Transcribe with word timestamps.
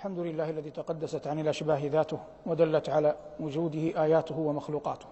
الحمد 0.00 0.18
لله 0.18 0.50
الذي 0.50 0.70
تقدست 0.70 1.26
عن 1.26 1.38
الأشباه 1.38 1.80
ذاته 1.86 2.18
ودلت 2.46 2.88
على 2.88 3.14
وجوده 3.40 4.04
آياته 4.04 4.38
ومخلوقاته. 4.38 5.06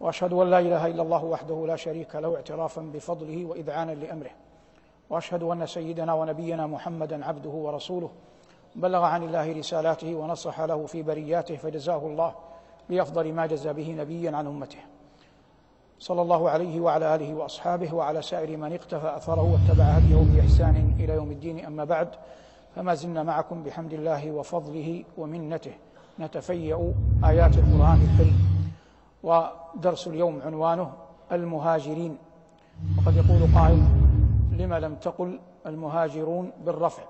وأشهد 0.00 0.32
أن 0.32 0.50
لا 0.50 0.58
إله 0.58 0.86
إلا 0.86 1.02
الله 1.02 1.24
وحده 1.24 1.66
لا 1.66 1.76
شريك 1.76 2.16
له 2.16 2.36
اعترافا 2.36 2.82
بفضله 2.82 3.44
وإذعانا 3.44 3.92
لأمره. 3.92 4.30
وأشهد 5.10 5.42
أن 5.42 5.66
سيدنا 5.66 6.14
ونبينا 6.14 6.66
محمدا 6.66 7.24
عبده 7.24 7.50
ورسوله 7.50 8.10
بلغ 8.76 9.02
عن 9.02 9.22
الله 9.22 9.52
رسالاته 9.52 10.14
ونصح 10.14 10.60
له 10.60 10.86
في 10.86 11.02
برياته 11.02 11.56
فجزاه 11.56 12.06
الله 12.06 12.34
بأفضل 12.90 13.32
ما 13.32 13.46
جزى 13.46 13.72
به 13.72 13.94
نبيا 13.98 14.36
عن 14.36 14.46
أمته. 14.46 14.80
صلى 15.98 16.22
الله 16.22 16.50
عليه 16.50 16.80
وعلى 16.80 17.14
آله 17.14 17.34
وأصحابه 17.34 17.94
وعلى 17.94 18.22
سائر 18.22 18.56
من 18.56 18.72
اقتفى 18.72 19.16
أثره 19.16 19.42
واتبع 19.52 19.84
هديه 19.84 20.16
بإحسان 20.16 20.96
إلى 21.00 21.12
يوم 21.12 21.30
الدين. 21.30 21.64
أما 21.64 21.84
بعد 21.84 22.08
فما 22.76 22.94
زلنا 22.94 23.22
معكم 23.22 23.62
بحمد 23.62 23.92
الله 23.92 24.32
وفضله 24.32 25.04
ومنته. 25.18 25.72
نتفيأ 26.20 26.92
آيات 27.24 27.54
القرآن 27.58 28.08
الكريم 28.08 28.38
ودرس 29.22 30.08
اليوم 30.08 30.42
عنوانه 30.46 30.92
المهاجرين. 31.32 32.18
وقد 32.98 33.16
يقول 33.16 33.54
قائل 33.54 33.82
لما 34.52 34.80
لم 34.80 34.94
تقل 34.94 35.40
المهاجرون 35.66 36.52
بالرفع؟ 36.64 37.02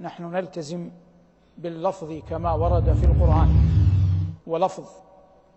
نحن 0.00 0.22
نلتزم 0.24 0.90
باللفظ 1.58 2.12
كما 2.28 2.52
ورد 2.52 2.92
في 2.92 3.06
القرآن 3.06 3.50
ولفظ 4.46 4.84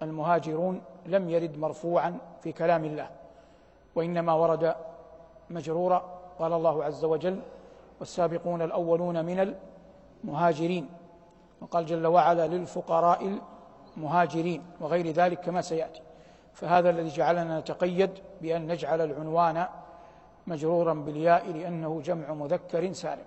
المهاجرون 0.02 0.82
لم 1.06 1.30
يرد 1.30 1.58
مرفوعا 1.58 2.18
في 2.42 2.52
كلام 2.52 2.86
الله 2.86 3.08
وإنما 3.96 4.34
ورد 4.34 4.76
مجرورا. 5.50 6.04
قال 6.40 6.54
الله 6.54 6.84
عز 6.84 7.06
وجل 7.06 7.40
والسابقون 8.00 8.62
الأولون 8.62 9.26
من 9.26 9.56
المهاجرين. 10.24 10.90
وقال 11.62 11.86
جل 11.86 12.08
وعلا 12.08 12.48
للفقراء 12.48 13.40
المهاجرين 13.98 14.64
وغير 14.80 15.12
ذلك 15.12 15.40
كما 15.40 15.62
سيأتي. 15.62 16.02
فهذا 16.54 16.90
الذي 16.90 17.10
جعلنا 17.10 17.60
نتقيد 17.60 18.12
بأن 18.42 18.68
نجعل 18.68 19.02
العنوان 19.02 19.68
مجرورا 20.48 20.94
بالياء 20.94 21.52
لأنه 21.52 22.02
جمع 22.02 22.34
مذكر 22.34 22.94
سالم. 22.94 23.26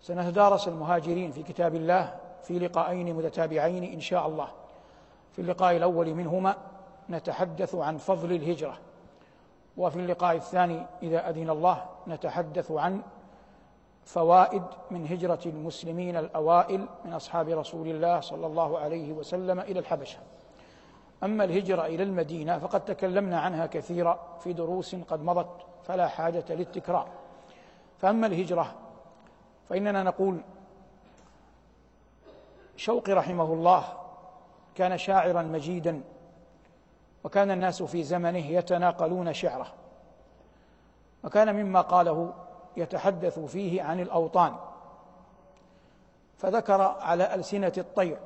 سنتدارس 0.00 0.68
المهاجرين 0.68 1.30
في 1.30 1.42
كتاب 1.42 1.74
الله 1.74 2.16
في 2.42 2.58
لقاءين 2.58 3.16
متتابعين 3.16 3.84
إن 3.84 4.00
شاء 4.00 4.26
الله. 4.26 4.48
في 5.32 5.38
اللقاء 5.42 5.76
الأول 5.76 6.14
منهما 6.14 6.56
نتحدث 7.10 7.74
عن 7.74 7.96
فضل 7.96 8.32
الهجرة. 8.32 8.78
وفي 9.76 9.96
اللقاء 9.96 10.36
الثاني 10.36 10.86
إذا 11.02 11.30
أذن 11.30 11.50
الله 11.50 11.84
نتحدث 12.08 12.70
عن 12.70 13.02
فوائد 14.04 14.62
من 14.90 15.06
هجرة 15.06 15.40
المسلمين 15.46 16.16
الأوائل 16.16 16.86
من 17.04 17.12
أصحاب 17.12 17.48
رسول 17.48 17.88
الله 17.88 18.20
صلى 18.20 18.46
الله 18.46 18.78
عليه 18.78 19.12
وسلم 19.12 19.60
إلى 19.60 19.78
الحبشة. 19.80 20.18
أما 21.24 21.44
الهجرة 21.44 21.86
إلى 21.86 22.02
المدينة 22.02 22.58
فقد 22.58 22.84
تكلمنا 22.84 23.40
عنها 23.40 23.66
كثيرا 23.66 24.38
في 24.40 24.52
دروس 24.52 24.94
قد 24.94 25.22
مضت 25.22 25.66
فلا 25.84 26.08
حاجة 26.08 26.44
للتكرار. 26.50 27.08
فأما 27.98 28.26
الهجرة 28.26 28.74
فإننا 29.68 30.02
نقول 30.02 30.40
شوقي 32.76 33.12
رحمه 33.12 33.52
الله 33.52 33.84
كان 34.74 34.98
شاعرا 34.98 35.42
مجيدا 35.42 36.02
وكان 37.24 37.50
الناس 37.50 37.82
في 37.82 38.02
زمنه 38.02 38.46
يتناقلون 38.46 39.32
شعره. 39.32 39.72
وكان 41.24 41.54
مما 41.56 41.80
قاله 41.80 42.34
يتحدث 42.76 43.38
فيه 43.38 43.82
عن 43.82 44.00
الأوطان. 44.00 44.54
فذكر 46.36 46.80
على 46.82 47.34
ألسنة 47.34 47.72
الطير 47.78 48.18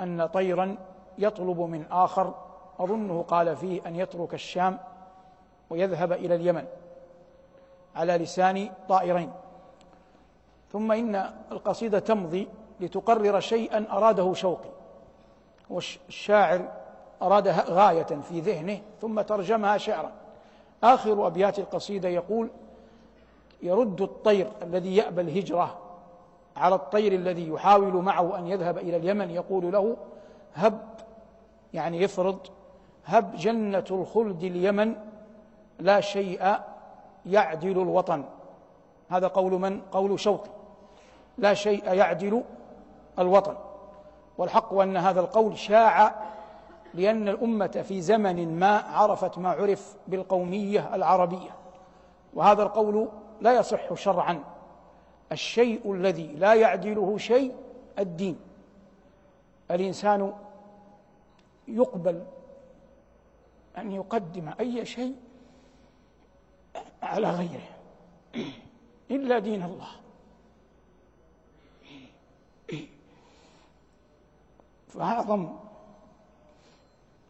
أن 0.00 0.26
طيرا 0.26 0.76
يطلب 1.18 1.60
من 1.60 1.84
آخر 1.90 2.34
أظنه 2.78 3.24
قال 3.28 3.56
فيه 3.56 3.80
أن 3.86 3.96
يترك 3.96 4.34
الشام 4.34 4.78
ويذهب 5.70 6.12
إلى 6.12 6.34
اليمن 6.34 6.64
على 7.96 8.16
لسان 8.16 8.70
طائرين. 8.88 9.32
ثم 10.72 10.92
إن 10.92 11.30
القصيدة 11.52 11.98
تمضي 11.98 12.48
لتقرر 12.80 13.40
شيئا 13.40 13.86
أراده 13.90 14.34
شوقي. 14.34 14.70
والشاعر 15.70 16.68
أراد 17.22 17.48
غاية 17.48 18.02
في 18.02 18.40
ذهنه 18.40 18.80
ثم 19.00 19.20
ترجمها 19.20 19.78
شعرا. 19.78 20.12
آخر 20.84 21.26
أبيات 21.26 21.58
القصيدة 21.58 22.08
يقول 22.08 22.50
يرد 23.62 24.00
الطير 24.00 24.50
الذي 24.62 24.96
يأبى 24.96 25.20
الهجرة 25.20 25.78
على 26.56 26.74
الطير 26.74 27.12
الذي 27.12 27.48
يحاول 27.48 27.92
معه 27.92 28.38
أن 28.38 28.46
يذهب 28.46 28.78
إلى 28.78 28.96
اليمن 28.96 29.30
يقول 29.30 29.72
له 29.72 29.96
هب 30.54 30.80
يعني 31.74 32.02
يفرض 32.02 32.38
هب 33.04 33.36
جنة 33.36 33.84
الخلد 33.90 34.42
اليمن 34.44 34.94
لا 35.78 36.00
شيء 36.00 36.56
يعدل 37.26 37.82
الوطن. 37.82 38.24
هذا 39.08 39.26
قول 39.26 39.52
من؟ 39.52 39.80
قول 39.92 40.20
شوقي. 40.20 40.50
لا 41.38 41.54
شيء 41.54 41.92
يعدل 41.92 42.42
الوطن. 43.18 43.54
والحق 44.38 44.74
أن 44.74 44.96
هذا 44.96 45.20
القول 45.20 45.58
شاع 45.58 46.14
لأن 46.94 47.28
الأمة 47.28 47.84
في 47.88 48.00
زمن 48.00 48.58
ما 48.58 48.78
عرفت 48.78 49.38
ما 49.38 49.50
عرف 49.50 49.96
بالقومية 50.08 50.94
العربية. 50.94 51.50
وهذا 52.34 52.62
القول 52.62 53.08
لا 53.40 53.58
يصح 53.58 53.94
شرعا. 53.94 54.44
الشيء 55.32 55.92
الذي 55.92 56.26
لا 56.26 56.54
يعدله 56.54 57.18
شيء 57.18 57.56
الدين. 57.98 58.38
الإنسان 59.70 60.32
يقبل 61.68 62.24
أن 63.78 63.92
يقدم 63.92 64.52
أي 64.60 64.86
شيء 64.86 65.16
على 67.02 67.30
غيره. 67.30 67.68
إلا 69.10 69.38
دين 69.38 69.62
الله. 69.62 69.88
فأعظم 74.88 75.56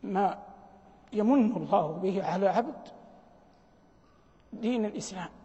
ما 0.02 0.38
يمن 1.12 1.56
الله 1.56 1.86
به 1.86 2.24
على 2.24 2.48
عبد 2.48 2.88
دين 4.52 4.84
الإسلام. 4.84 5.39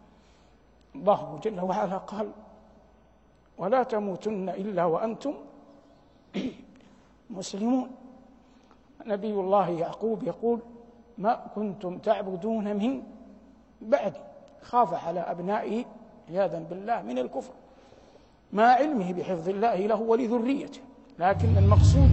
الله 0.96 1.40
جل 1.42 1.60
وعلا 1.60 1.96
قال 1.96 2.28
ولا 3.58 3.82
تموتن 3.82 4.48
إلا 4.48 4.84
وأنتم 4.84 5.34
مسلمون. 7.30 7.90
نبي 9.06 9.32
الله 9.32 9.68
يعقوب 9.68 10.22
يقول 10.22 10.60
ما 11.18 11.46
كنتم 11.54 11.98
تعبدون 11.98 12.76
من 12.76 13.02
بعد. 13.82 14.12
خاف 14.62 15.06
على 15.06 15.20
أبنائه 15.20 15.84
عياذا 16.28 16.58
بالله 16.70 17.02
من 17.02 17.18
الكفر. 17.18 17.52
مع 18.52 18.64
علمه 18.64 19.12
بحفظ 19.12 19.48
الله 19.48 19.76
له 19.76 20.00
ولذريته. 20.00 20.80
لكن 21.18 21.58
المقصود 21.58 22.10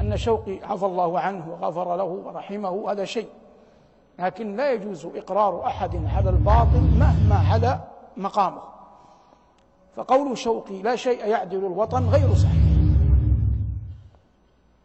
أن 0.00 0.16
شوقي 0.16 0.58
عفى 0.62 0.86
الله 0.86 1.20
عنه 1.20 1.50
وغفر 1.50 1.96
له 1.96 2.04
ورحمه 2.04 2.92
هذا 2.92 3.04
شيء. 3.04 3.28
لكن 4.20 4.56
لا 4.56 4.72
يجوز 4.72 5.06
إقرار 5.06 5.66
أحد 5.66 6.06
على 6.16 6.30
الباطل 6.30 6.82
مهما 6.98 7.44
على 7.52 7.80
مقامه. 8.16 8.62
فقول 9.96 10.38
شوقي 10.38 10.82
لا 10.82 10.96
شيء 10.96 11.26
يعدل 11.26 11.58
الوطن 11.58 12.08
غير 12.08 12.34
صحيح. 12.34 12.62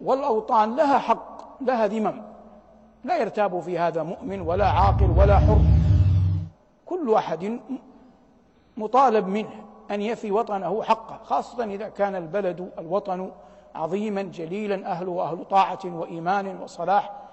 والأوطان 0.01 0.75
لها 0.75 0.99
حق 0.99 1.61
لها 1.61 1.87
ذمم. 1.87 2.21
لا 3.03 3.17
يرتاب 3.17 3.59
في 3.59 3.79
هذا 3.79 4.03
مؤمن 4.03 4.41
ولا 4.41 4.67
عاقل 4.67 5.11
ولا 5.17 5.39
حر. 5.39 5.61
كل 6.85 7.13
أحد 7.13 7.59
مطالب 8.77 9.27
منه 9.27 9.65
أن 9.91 10.01
يفي 10.01 10.31
وطنه 10.31 10.83
حقه 10.83 11.19
خاصة 11.23 11.63
إذا 11.63 11.89
كان 11.89 12.15
البلد 12.15 12.71
الوطن 12.79 13.31
عظيما 13.75 14.21
جليلا 14.21 14.91
أهله 14.91 15.21
أهل 15.21 15.45
طاعة 15.45 15.79
وإيمان 15.85 16.61
وصلاح. 16.61 17.24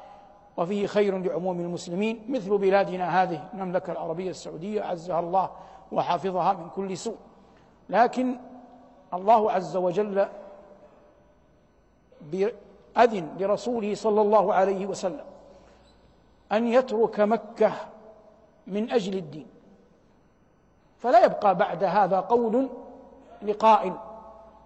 وفيه 0.57 0.87
خير 0.87 1.19
لعموم 1.19 1.61
المسلمين 1.61 2.25
مثل 2.29 2.59
بلادنا 2.59 3.23
هذه 3.23 3.49
المملكة 3.55 3.93
العربية 3.93 4.31
السعودية 4.31 4.83
عزها 4.83 5.21
الله 5.21 5.51
وحافظها 5.93 6.53
من 6.53 6.69
كل 6.77 6.97
سوء. 6.97 7.17
لكن 7.89 8.37
الله 9.15 9.53
عز 9.53 9.77
وجل 9.77 10.29
أذن 12.99 13.29
لرسوله 13.39 13.95
صلى 13.95 14.21
الله 14.21 14.55
عليه 14.55 14.87
وسلم 14.87 15.25
أن 16.53 16.67
يترك 16.67 17.21
مكة 17.21 17.73
من 18.67 18.91
أجل 18.91 19.17
الدين. 19.19 19.47
فلا 20.99 21.25
يبقى 21.25 21.55
بعد 21.55 21.85
هذا 21.85 22.21
قول 22.21 22.69
لقائل. 23.43 23.93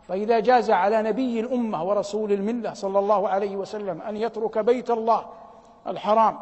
فإذا 0.03 0.41
جاز 0.41 0.71
على 0.71 1.03
نبي 1.03 1.41
الأمة 1.41 1.85
ورسول 1.85 2.33
الملة 2.33 2.73
صلى 2.73 2.99
الله 2.99 3.29
عليه 3.29 3.57
وسلم 3.57 4.03
أن 4.03 4.17
يترك 4.17 4.59
بيت 4.59 4.91
الله 4.91 5.27
الحرام 5.89 6.39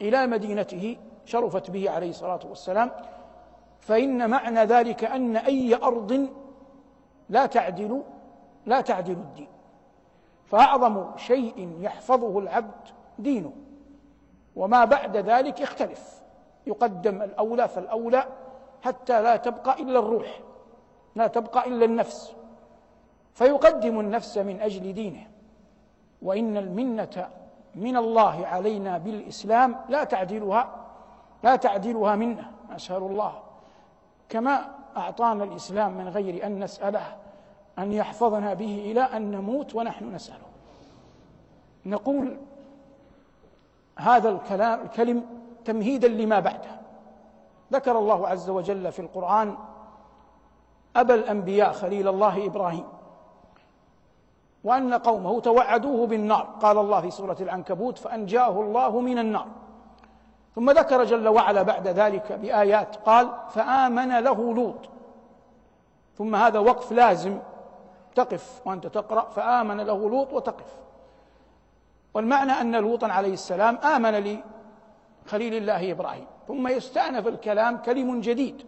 إلى 0.00 0.26
مدينته 0.26 0.96
شرفت 1.24 1.70
به 1.70 1.90
عليه 1.90 2.10
الصلاة 2.10 2.40
والسلام. 2.48 2.90
فإن 3.80 4.30
معنى 4.30 4.64
ذلك 4.64 5.04
أن 5.04 5.36
أي 5.36 5.74
أرض 5.74 6.28
لا 7.28 7.46
تعدل 7.46 8.02
لا 8.66 8.80
تعدل 8.80 9.12
الدين. 9.12 9.48
فأعظم 10.44 11.16
شيء 11.16 11.76
يحفظه 11.80 12.38
العبد 12.38 12.88
دينه 13.18 13.52
وما 14.56 14.84
بعد 14.84 15.16
ذلك 15.16 15.60
يختلف 15.60 16.22
يقدم 16.66 17.22
الأولى 17.22 17.68
فالأولى 17.68 18.26
حتى 18.82 19.22
لا 19.22 19.36
تبقى 19.36 19.82
إلا 19.82 19.98
الروح 19.98 20.40
لا 21.14 21.26
تبقى 21.26 21.68
إلا 21.68 21.84
النفس. 21.84 22.34
فيقدم 23.34 24.00
النفس 24.00 24.38
من 24.38 24.60
أجل 24.60 24.92
دينه. 24.92 25.26
وإن 26.22 26.56
المنة 26.56 27.28
من 27.74 27.96
الله 27.96 28.46
علينا 28.46 28.98
بالإسلام 28.98 29.76
لا 29.88 30.04
تعدلها 30.04 30.68
لا 31.42 31.56
تعدلها 31.56 32.16
منه 32.16 32.50
أسأل 32.76 32.96
الله. 32.96 33.32
كما 34.28 34.64
أعطانا 34.96 35.44
الإسلام 35.44 35.92
من 35.92 36.08
غير 36.08 36.46
أن 36.46 36.64
نسأله 36.64 37.16
أن 37.78 37.92
يحفظنا 37.92 38.54
به 38.54 38.90
إلى 38.90 39.00
أن 39.00 39.30
نموت 39.30 39.74
ونحن 39.74 40.14
نسأله. 40.14 40.48
نقول 41.86 42.36
هذا 43.98 44.28
الكلام 44.30 44.80
الكلم 44.80 45.24
تمهيدا 45.64 46.08
لما 46.08 46.40
بعده. 46.40 46.80
ذكر 47.72 47.98
الله 47.98 48.28
عز 48.28 48.50
وجل 48.50 48.92
في 48.92 48.98
القرآن 49.02 49.56
أبا 50.96 51.14
الأنبياء 51.14 51.72
خليل 51.72 52.08
الله 52.08 52.46
إبراهيم. 52.46 52.84
وأن 54.68 54.94
قومه 54.94 55.40
توعدوه 55.40 56.06
بالنار. 56.06 56.48
قال 56.62 56.78
الله 56.78 57.00
في 57.00 57.10
سورة 57.10 57.36
العنكبوت 57.40 57.98
فأنجاه 57.98 58.60
الله 58.60 59.00
من 59.00 59.18
النار. 59.18 59.46
ثم 60.54 60.70
ذكر 60.70 61.04
جل 61.04 61.28
وعلا 61.28 61.62
بعد 61.62 61.88
ذلك 61.88 62.32
بآيات. 62.32 62.96
قال 62.96 63.28
فآمن 63.50 64.18
له 64.18 64.54
لوط. 64.54 64.88
ثم 66.18 66.36
هذا 66.36 66.58
وقف 66.58 66.92
لازم. 66.92 67.38
تقف 68.14 68.60
وأنت 68.64 68.86
تقرأ 68.86 69.20
فآمن 69.20 69.80
له 69.80 70.10
لوط 70.10 70.32
وتقف. 70.32 70.76
والمعنى 72.14 72.52
أن 72.52 72.76
لوطا 72.76 73.06
عليه 73.06 73.32
السلام 73.32 73.76
آمن 73.76 74.40
لخليل 75.26 75.54
الله 75.54 75.92
إبراهيم. 75.92 76.26
ثم 76.48 76.68
يستأنف 76.68 77.26
الكلام 77.28 77.76
كلم 77.76 78.20
جديد 78.20 78.62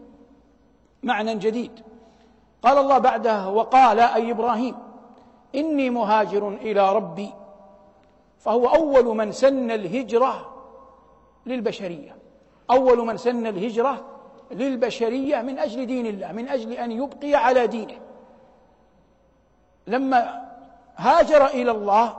معنى 1.03 1.35
جديد. 1.35 1.83
قال 2.63 2.79
الله 2.79 2.99
بعدها 2.99 3.47
وقال 3.47 4.01
أي 4.01 4.31
إبراهيم. 4.31 4.90
إني 5.55 5.91
مهاجر 5.91 6.49
إلى 6.49 6.93
ربي. 6.93 7.31
فهو 8.39 8.67
أول 8.67 9.17
من 9.17 9.33
سن 9.33 9.71
الهجرة 9.71 10.55
للبشرية. 11.47 12.17
أول 12.71 12.99
من 13.07 13.17
سن 13.17 13.47
الهجرة 13.47 14.05
للبشرية 14.51 15.43
من 15.43 15.59
أجل 15.59 15.87
دين 15.87 16.07
الله 16.07 16.33
من 16.33 16.49
أجل 16.49 16.73
أن 16.73 16.93
يبقي 16.93 17.35
على 17.35 17.67
دينه. 17.67 17.99
لما 19.87 20.51
هاجر 20.97 21.47
إلى 21.47 21.71
الله 21.71 22.17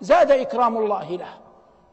زاد 0.00 0.30
إكرام 0.30 0.76
الله 0.76 1.10
له. 1.10 1.34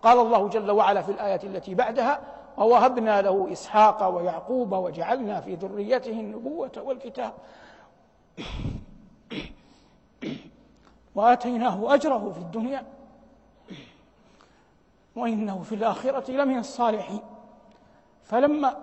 قال 0.01 0.19
الله 0.19 0.47
جل 0.47 0.71
وعلا 0.71 1.01
في 1.01 1.11
الآية 1.11 1.39
التي 1.43 1.75
بعدها 1.75 2.21
ووهبنا 2.57 3.21
له 3.21 3.51
إسحاق 3.51 4.07
ويعقوب 4.07 4.73
وجعلنا 4.73 5.41
في 5.41 5.55
ذريته 5.55 6.11
النبوة 6.11 6.71
والكتاب. 6.77 7.33
وآتيناه 11.19 11.93
أجره 11.93 12.31
في 12.31 12.39
الدنيا 12.39 12.85
وإنه 15.15 15.63
في 15.63 15.75
الآخرة 15.75 16.31
لمن 16.31 16.57
الصالحين. 16.57 17.21
فلما 18.23 18.77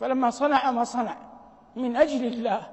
فلما 0.00 0.30
صنع 0.30 0.70
ما 0.70 0.84
صنع 0.84 1.16
من 1.76 1.96
أجل 1.96 2.26
الله 2.26 2.70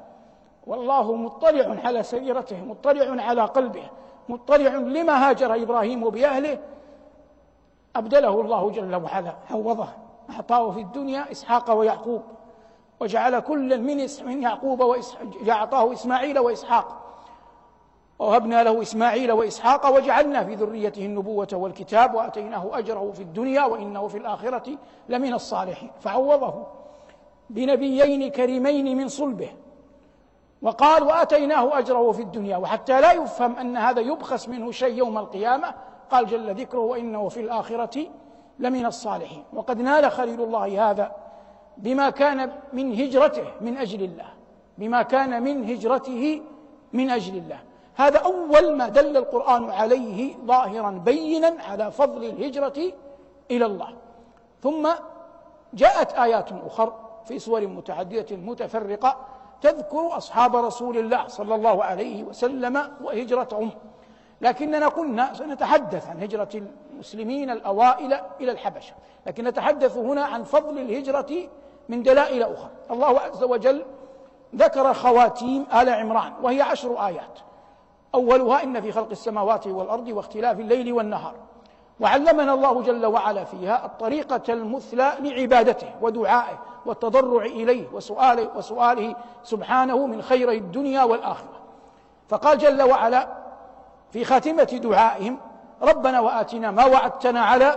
والله 0.68 1.16
مطلع 1.16 1.88
على 1.88 2.04
سريرته 2.04 2.66
مطلع 2.66 3.24
على 3.24 3.42
قلبه 3.42 3.90
مطلع 4.30 4.75
لما 4.75 5.30
هاجر 5.30 5.56
إبراهيم 5.56 6.10
بأهله. 6.10 6.60
أبدله 7.96 8.42
الله 8.42 8.72
جل 8.72 8.96
وعلا 8.96 9.36
عوضه 9.52 9.88
أعطاه 10.30 10.72
في 10.72 10.80
الدنيا 10.80 11.31
إسحاق 11.31 11.72
ويعقوب. 11.72 12.24
وجعل 13.00 13.40
كل 13.40 13.81
من 13.81 14.07
من 14.25 14.44
يعقوب 14.44 14.81
وأعطاه 15.48 15.94
إسماعيل 15.94 16.40
وإسحاق. 16.40 17.00
ووهبنا 18.19 18.63
له 18.63 18.81
إسماعيل 18.81 19.31
وإسحاق 19.31 19.95
وجعلنا 19.95 20.44
في 20.44 20.56
ذريته 20.56 21.06
النبوة 21.06 21.48
والكتاب 21.54 22.13
وآتيناه 22.13 22.69
أجره 22.74 23.12
في 23.12 23.22
الدنيا 23.22 23.63
وإنه 23.63 24.07
في 24.07 24.18
الآخرة 24.18 24.78
لمن 25.10 25.34
الصالحين. 25.34 25.92
فعوضه 26.00 26.66
بنبيين 27.50 28.31
كريمين 28.31 28.98
من 28.98 29.07
صلبه. 29.07 29.50
وقال 30.62 31.04
وآتيناه 31.04 31.80
أجره 31.80 32.12
في 32.12 32.22
الدنيا. 32.22 32.57
وحتى 32.57 33.01
لا 33.01 33.12
يفهم 33.12 33.56
أن 33.56 33.78
هذا 33.78 34.01
يبخس 34.01 34.50
منه 34.50 34.72
شيء 34.72 34.98
يوم 34.98 35.18
القيامة 35.18 35.74
قال 36.12 36.28
جل 36.28 36.56
ذكره 36.56 36.80
وإنه 36.80 37.30
في 37.30 37.39
الآخرة 37.39 38.06
لمن 38.60 38.86
الصالحين. 38.86 39.44
وقد 39.54 39.81
نال 39.81 40.12
خليل 40.12 40.42
الله 40.42 40.92
هذا 40.92 41.23
بما 41.78 42.10
كان 42.10 42.52
من 42.74 42.92
هجرته 43.02 43.46
من 43.62 43.78
أجل 43.78 44.04
الله. 44.04 44.30
بما 44.78 45.02
كان 45.02 45.44
من 45.44 45.70
هجرته 45.70 46.42
من 46.94 47.10
أجل 47.10 47.38
الله. 47.38 47.60
هذا 47.96 48.18
أول 48.18 48.78
ما 48.78 48.90
دل 48.90 49.18
القرآن 49.18 49.70
عليه 49.70 50.36
ظاهرا 50.46 50.92
بينا 50.92 51.56
على 51.60 51.92
فضل 51.92 52.24
الهجرة 52.24 52.94
إلى 53.52 53.66
الله. 53.66 53.90
ثم 54.62 54.90
جاءت 55.74 56.14
آيات 56.14 56.50
أخر 56.52 56.94
في 57.25 57.40
سور 57.40 57.68
متعدده 57.68 58.36
متفرقة 58.36 59.18
تذكر 59.62 60.18
أصحاب 60.18 60.56
رسول 60.56 60.98
الله 60.98 61.28
صلى 61.28 61.56
الله 61.56 61.84
عليه 61.84 62.24
وسلم 62.24 62.92
وهجرتهم. 63.04 63.70
لكننا 64.44 64.88
قلنا 64.88 65.34
سنتحدث 65.34 66.10
عن 66.10 66.24
هجرة 66.24 66.50
المسلمين 66.94 67.50
الأوائل 67.50 68.13
إلى 68.42 68.51
الحبشة 68.51 68.94
لكن 69.28 69.44
نتحدث 69.44 69.98
هنا 69.98 70.25
عن 70.25 70.44
فضل 70.44 70.78
الهجرة 70.78 71.50
من 71.90 72.04
دلائل 72.04 72.44
أخرى. 72.44 72.69
الله 72.92 73.19
عز 73.19 73.44
وجل 73.44 73.86
ذكر 74.56 74.94
خواتيم 74.94 75.66
آل 75.74 75.90
عمران 75.90 76.34
وهي 76.42 76.62
عشر 76.62 77.07
آيات. 77.07 77.40
أولها 78.16 78.63
إن 78.63 78.81
في 78.81 78.92
خلق 78.92 79.10
السماوات 79.10 79.68
والأرض 79.68 80.07
واختلاف 80.07 80.60
الليل 80.60 80.94
والنهار. 80.94 81.34
وعلمنا 82.00 82.54
الله 82.54 82.81
جل 82.81 83.06
وعلا 83.06 83.44
فيها 83.44 83.86
الطريقة 83.86 84.54
المثلى 84.54 85.13
لعبادته 85.19 85.88
ودعائه 86.01 86.60
والتضرع 86.86 87.46
إليه 87.46 87.88
وسؤاله 87.94 88.50
وسؤاله 88.56 89.16
سبحانه 89.44 90.07
من 90.07 90.22
خيري 90.22 90.57
الدنيا 90.57 91.03
والآخرة. 91.03 91.60
فقال 92.29 92.58
جل 92.58 92.84
وعلا 92.84 93.42
في 94.13 94.25
خاتمة 94.25 94.63
دعائهم 94.63 95.38
ربنا 95.82 96.20
وآتنا 96.20 96.72
ما 96.72 96.86
وعدتنا 96.86 97.41
على 97.41 97.75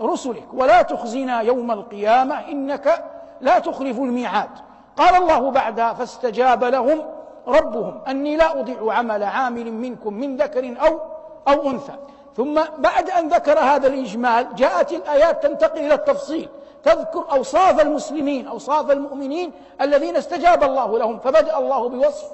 رسلك 0.00 0.44
ولا 0.52 0.82
تخزنا 0.82 1.40
يوم 1.40 1.70
القيامة 1.70 2.48
إنك 2.48 3.04
لا 3.40 3.58
تخلف 3.58 3.98
الميعاد. 3.98 4.48
قال 4.96 5.22
الله 5.22 5.50
بعدها 5.50 5.92
فاستجاب 5.92 6.64
لهم 6.64 7.02
ربهم 7.48 8.00
أني 8.08 8.36
لا 8.36 8.60
أضيع 8.60 8.92
عمل 8.92 9.22
عامل 9.22 9.72
منكم 9.72 10.14
من 10.14 10.36
ذكر 10.36 10.74
أو 10.86 11.00
أو 11.48 11.70
أنثى. 11.70 11.94
ثم 12.36 12.60
بعد 12.78 13.10
أن 13.10 13.28
ذكر 13.28 13.58
هذا 13.58 13.86
الإجمال 13.86 14.54
جاءت 14.54 14.92
الآيات 14.92 15.42
تنتقل 15.42 15.78
إلى 15.78 15.94
التفصيل. 15.94 16.48
تذكر 16.84 17.24
أوصاف 17.32 17.82
المسلمين 17.82 18.48
أوصاف 18.48 18.90
المؤمنين 18.90 19.52
الذين 19.80 20.16
استجاب 20.16 20.62
الله 20.62 20.98
لهم 20.98 21.18
فبدأ 21.18 21.58
الله 21.58 21.88
بوصف 21.88 22.30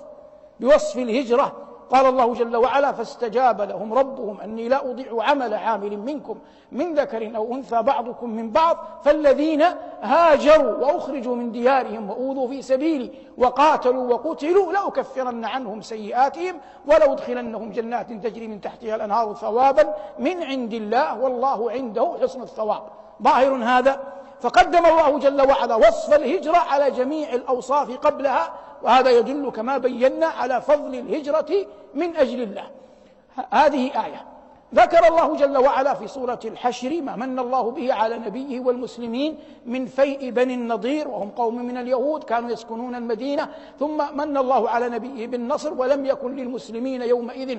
بوصف 0.61 0.97
الهجرة 0.97 1.53
قال 1.93 2.07
الله 2.07 2.35
جل 2.35 2.57
وعلا 2.57 2.93
فاستجاب 2.93 3.61
لهم 3.61 3.95
ربهم 3.95 4.41
أني 4.41 4.69
لا 4.69 4.91
أضيع 4.91 5.23
عمل 5.23 5.55
عامل 5.55 5.97
منكم 5.97 6.39
من 6.73 6.95
ذكر 6.95 7.37
أو 7.37 7.55
أنثى 7.55 7.83
بعضكم 7.83 8.31
من 8.31 8.51
بعض 8.51 8.77
فالذين 9.05 9.63
هاجروا 10.03 10.73
وأخرجوا 10.73 11.37
من 11.37 11.53
ديارهم 11.53 12.11
وأوذوا 12.11 12.49
في 12.49 12.63
سبيلي 12.63 13.11
وقاتلوا 13.39 14.15
وقتلوا 14.15 14.73
لأكفرن 14.73 15.45
عنهم 15.45 15.81
سيئاتهم 15.81 16.55
ولادخلنهم 16.87 17.71
جنات 17.71 18.13
تجري 18.13 18.49
من 18.49 18.61
تحتها 18.61 18.95
الأنهار 18.95 19.35
ثوابا 19.35 19.95
من 20.19 20.43
عند 20.43 20.73
الله 20.73 21.21
والله 21.21 21.71
عنده 21.71 22.13
حسن 22.23 22.43
الثواب. 22.43 22.83
ظاهر 23.23 23.55
هذا. 23.65 24.01
فقدم 24.41 24.87
الله 24.87 25.19
جل 25.19 25.49
وعلا 25.51 25.75
وصف 25.75 26.15
الهجرة 26.15 26.57
على 26.57 26.91
جميع 26.91 27.35
الأوصاف 27.35 27.97
قبلها 27.97 28.53
وهذا 28.83 29.11
يدل 29.11 29.51
كما 29.51 29.79
بينا 29.79 30.27
على 30.27 30.61
فضل 30.61 30.95
الهجرة 30.95 31.67
من 31.95 32.17
أجل 32.17 32.43
الله. 32.43 32.71
هذه 33.51 34.05
آية. 34.05 34.25
ذكر 34.75 35.09
الله 35.09 35.37
جل 35.37 35.59
وعلا 35.59 35.95
في 35.95 36.09
سورة 36.09 36.41
الحشر 36.45 37.03
ما 37.03 37.17
من 37.17 37.39
الله 37.39 37.71
به 37.71 37.95
على 37.95 38.19
نبيه 38.19 38.61
والمسلمين 38.61 39.39
من 39.67 39.87
فيء 39.87 40.31
بني 40.31 40.55
النضير 40.55 41.09
وهم 41.09 41.31
قوم 41.31 41.57
من 41.67 41.77
اليهود 41.77 42.25
كانوا 42.25 42.51
يسكنون 42.51 42.95
المدينة. 42.95 43.49
ثم 43.81 44.17
من 44.17 44.37
الله 44.37 44.71
على 44.71 44.89
نبيه 44.89 45.27
بالنصر 45.27 45.75
ولم 45.75 46.07
يكن 46.07 46.37
للمسلمين 46.37 47.03
يومئذ 47.03 47.59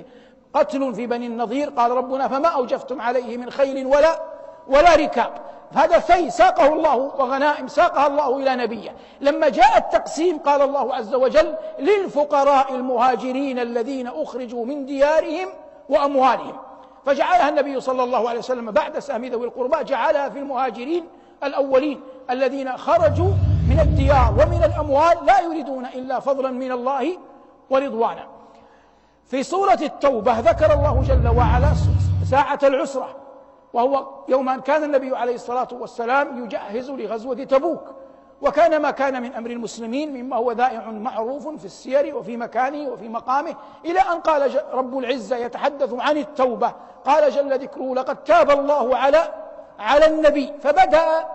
قتل 0.53 0.95
في 0.95 1.07
بني 1.07 1.27
النضير. 1.27 1.69
قال 1.69 1.91
ربنا 1.91 2.27
فما 2.27 2.47
أوجفتم 2.47 3.01
عليه 3.01 3.37
من 3.37 3.49
خيل 3.49 3.85
ولا 3.85 4.32
ولا 4.67 4.95
ركاب. 4.95 5.31
هذا 5.73 5.99
في 5.99 6.29
ساقه 6.29 6.73
الله 6.73 6.95
وغنائم 6.95 7.67
ساقها 7.67 8.07
الله 8.07 8.37
إلى 8.37 8.55
نبيه. 8.55 8.95
لما 9.21 9.49
جاء 9.49 9.77
التقسيم 9.77 10.37
قال 10.37 10.61
الله 10.61 10.95
عز 10.95 11.13
وجل 11.15 11.55
للفقراء 11.79 12.75
المهاجرين 12.75 13.59
الذين 13.59 14.07
أخرجوا 14.07 14.65
من 14.65 14.85
ديارهم 14.85 15.49
وأموالهم. 15.89 16.55
فجعلها 17.05 17.49
النبي 17.49 17.81
صلى 17.81 18.03
الله 18.03 18.29
عليه 18.29 18.39
وسلم 18.39 18.71
بعد 18.71 18.99
سهم 18.99 19.25
ذوي 19.25 19.45
القربى 19.45 19.83
جعلها 19.83 20.29
في 20.29 20.39
المهاجرين 20.39 21.05
الأولين 21.43 22.01
الذين 22.29 22.77
خرجوا 22.77 23.31
من 23.69 23.79
الديار 23.79 24.31
ومن 24.31 24.63
الأموال 24.63 25.25
لا 25.25 25.41
يريدون 25.41 25.85
إلا 25.85 26.19
فضلا 26.19 26.51
من 26.51 26.71
الله 26.71 27.17
ورضوانا. 27.69 28.27
في 29.27 29.43
سورة 29.43 29.79
التوبة 29.81 30.39
ذكر 30.39 30.73
الله 30.73 31.03
جل 31.07 31.27
وعلا 31.37 31.73
ساعة 32.29 32.59
العسرة. 32.63 33.22
وهو 33.73 34.05
يوم 34.27 34.49
أن 34.49 34.61
كان 34.61 34.83
النبي 34.83 35.17
عليه 35.17 35.35
الصلاة 35.35 35.67
والسلام 35.71 36.43
يجهز 36.43 36.91
لغزوة 36.91 37.35
تبوك. 37.35 37.83
وكان 38.41 38.81
ما 38.81 38.91
كان 38.91 39.21
من 39.21 39.33
أمر 39.33 39.49
المسلمين 39.49 40.13
مما 40.13 40.35
هو 40.35 40.51
ذائع 40.51 40.89
معروف 40.89 41.47
في 41.47 41.65
السير 41.65 42.17
وفي 42.17 42.37
مكانه 42.37 42.89
وفي 42.89 43.09
مقامه 43.09 43.55
إلى 43.85 43.99
أن 43.99 44.19
قال 44.19 44.61
رب 44.73 44.97
العزة 44.97 45.35
يتحدث 45.35 45.93
عن 45.93 46.17
التوبة. 46.17 46.73
قال 47.05 47.31
جل 47.31 47.59
ذكره 47.59 47.95
لقد 47.95 48.23
تاب 48.23 48.51
الله 48.51 48.97
على 48.97 49.23
على 49.79 50.05
النبي 50.05 50.53
فبدأ 50.61 51.25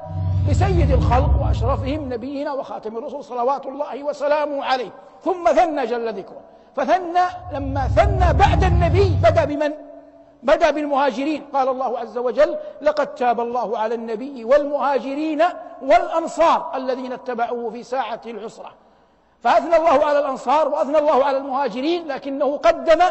بسيد 0.50 0.90
الخلق 0.90 1.30
وأشرفهم 1.42 2.12
نبينا 2.12 2.52
وخاتم 2.52 2.96
الرسل 2.96 3.24
صلوات 3.24 3.66
الله 3.66 4.04
وسلامه 4.04 4.64
عليه. 4.64 4.90
ثم 5.24 5.48
ثنى 5.52 5.86
جل 5.86 6.14
ذكره. 6.14 6.40
فثنى 6.76 7.24
لما 7.52 7.88
ثنى 7.88 8.38
بعد 8.38 8.64
النبي 8.64 9.16
بدأ 9.22 9.44
بمن؟ 9.44 9.87
بدأ 10.42 10.70
بالمهاجرين. 10.70 11.46
قال 11.52 11.68
الله 11.68 11.98
عز 11.98 12.18
وجل 12.18 12.56
لقد 12.82 13.14
تاب 13.14 13.40
الله 13.40 13.78
على 13.78 13.94
النبي 13.94 14.44
والمهاجرين 14.44 15.42
والأنصار 15.82 16.72
الذين 16.74 17.12
اتبعوه 17.12 17.70
في 17.70 17.82
ساعة 17.82 18.20
العسرة. 18.26 18.74
فأثنى 19.42 19.76
الله 19.76 20.04
على 20.04 20.18
الأنصار 20.18 20.68
وأثنى 20.68 20.98
الله 20.98 21.24
على 21.24 21.36
المهاجرين 21.36 22.08
لكنه 22.08 22.56
قدم 22.56 23.02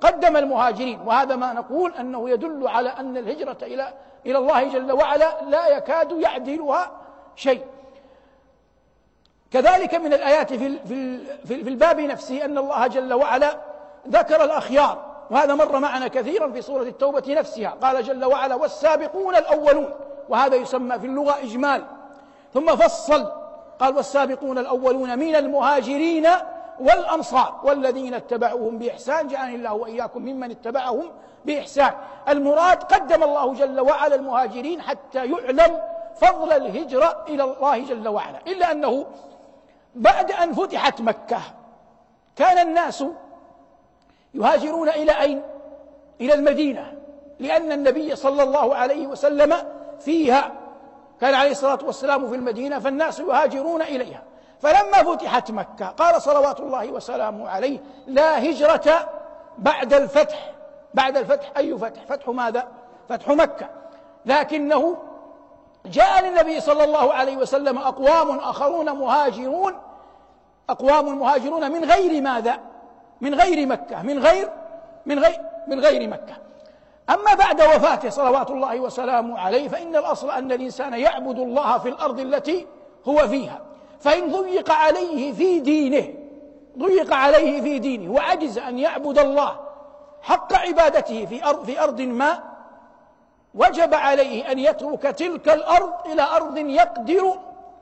قدم 0.00 0.36
المهاجرين. 0.36 1.00
وهذا 1.06 1.36
ما 1.36 1.52
نقول 1.52 1.94
أنه 1.94 2.30
يدل 2.30 2.68
على 2.68 2.88
أن 2.88 3.16
الهجرة 3.16 3.58
إلى 3.62 3.92
إلى 4.26 4.38
الله 4.38 4.64
جل 4.64 4.92
وعلا 4.92 5.42
لا 5.42 5.68
يكاد 5.68 6.12
يعدلها 6.12 6.90
شيء. 7.36 7.64
كذلك 9.50 9.94
من 9.94 10.12
الآيات 10.12 10.52
في 10.52 10.78
في 11.44 11.54
الباب 11.68 12.00
نفسه 12.00 12.44
أن 12.44 12.58
الله 12.58 12.86
جل 12.86 13.14
وعلا 13.14 13.56
ذكر 14.08 14.44
الأخيار. 14.44 15.05
وهذا 15.30 15.54
مر 15.54 15.78
معنا 15.78 16.08
كثيرا 16.08 16.52
في 16.52 16.62
سورة 16.62 16.82
التوبة 16.82 17.22
نفسها. 17.28 17.68
قال 17.82 18.04
جل 18.04 18.24
وعلا 18.24 18.54
والسابقون 18.54 19.36
الأولون 19.36 19.90
وهذا 20.28 20.56
يسمى 20.56 20.98
في 20.98 21.06
اللغة 21.06 21.38
إجمال. 21.42 21.84
ثم 22.54 22.76
فصل 22.76 23.32
قال 23.80 23.96
والسابقون 23.96 24.58
الأولون 24.58 25.18
من 25.18 25.36
المهاجرين 25.36 26.28
والأنصار 26.80 27.60
والذين 27.64 28.14
اتبعوهم 28.14 28.78
بإحسان. 28.78 29.28
جعلني 29.28 29.54
الله 29.54 29.72
وإياكم 29.72 30.22
ممن 30.22 30.50
اتبعهم 30.50 31.10
بإحسان. 31.44 31.92
المراد 32.28 32.82
قدم 32.82 33.22
الله 33.22 33.54
جل 33.54 33.80
وعلا 33.80 34.14
المهاجرين 34.14 34.82
حتى 34.82 35.18
يعلم 35.18 35.80
فضل 36.16 36.52
الهجرة 36.52 37.24
إلى 37.28 37.44
الله 37.44 37.78
جل 37.78 38.08
وعلا. 38.08 38.38
إلا 38.46 38.72
أنه 38.72 39.06
بعد 39.94 40.32
أن 40.32 40.52
فتحت 40.52 41.00
مكة 41.00 41.38
كان 42.36 42.68
الناس 42.68 43.04
يهاجرون 44.36 44.88
إلى 44.88 45.12
أين؟ 45.20 45.42
إلى 46.20 46.34
المدينة 46.34 46.92
لأن 47.40 47.72
النبي 47.72 48.16
صلى 48.16 48.42
الله 48.42 48.74
عليه 48.74 49.06
وسلم 49.06 49.54
فيها 50.00 50.52
كان 51.20 51.34
عليه 51.34 51.50
الصلاة 51.50 51.78
والسلام 51.84 52.28
في 52.28 52.34
المدينة 52.34 52.78
فالناس 52.78 53.20
يهاجرون 53.20 53.82
إليها. 53.82 54.22
فلما 54.60 55.02
فتحت 55.02 55.50
مكة 55.50 55.86
قال 55.86 56.22
صلوات 56.22 56.60
الله 56.60 56.90
وسلامه 56.90 57.48
عليه 57.48 57.78
لا 58.06 58.50
هجرة 58.50 59.08
بعد 59.58 59.94
الفتح. 59.94 60.52
بعد 60.94 61.16
الفتح 61.16 61.52
أي 61.56 61.78
فتح؟ 61.78 62.04
فتح 62.08 62.28
ماذا؟ 62.28 62.68
فتح 63.08 63.28
مكة. 63.28 63.68
لكنه 64.26 64.96
جاء 65.86 66.24
للنبي 66.24 66.60
صلى 66.60 66.84
الله 66.84 67.12
عليه 67.12 67.36
وسلم 67.36 67.78
أقوام 67.78 68.38
آخرون 68.38 68.92
مهاجرون 68.92 69.74
أقوام 70.70 71.18
مهاجرون 71.18 71.72
من 71.72 71.84
غير 71.84 72.22
ماذا؟ 72.22 72.60
من 73.20 73.34
غير 73.34 73.66
مكة 73.66 74.02
من 74.02 74.18
غير 74.18 74.50
من 75.06 75.18
غير 75.18 75.40
من 75.68 75.80
غير 75.80 76.08
مكة. 76.08 76.36
أما 77.10 77.34
بعد 77.34 77.60
وفاته 77.60 78.10
صلوات 78.10 78.50
الله 78.50 78.80
وسلامه 78.80 79.38
عليه 79.38 79.68
فإن 79.68 79.96
الأصل 79.96 80.30
أن 80.30 80.52
الإنسان 80.52 80.94
يعبد 80.94 81.38
الله 81.38 81.78
في 81.78 81.88
الأرض 81.88 82.20
التي 82.20 82.66
هو 83.08 83.28
فيها. 83.28 83.60
فإن 84.00 84.32
ضيق 84.32 84.70
عليه 84.70 85.32
في 85.32 85.60
دينه 85.60 86.14
ضيق 86.78 87.14
عليه 87.14 87.60
في 87.60 87.78
دينه 87.78 88.12
وعجز 88.12 88.58
أن 88.58 88.78
يعبد 88.78 89.18
الله 89.18 89.60
حق 90.22 90.52
عبادته 90.54 91.26
في 91.26 91.44
أرض 91.44 91.64
في 91.64 91.80
أرض 91.80 92.00
ما 92.00 92.42
وجب 93.54 93.94
عليه 93.94 94.52
أن 94.52 94.58
يترك 94.58 95.02
تلك 95.02 95.48
الأرض 95.48 95.92
إلى 96.06 96.22
أرض 96.22 96.58
يقدر 96.58 97.38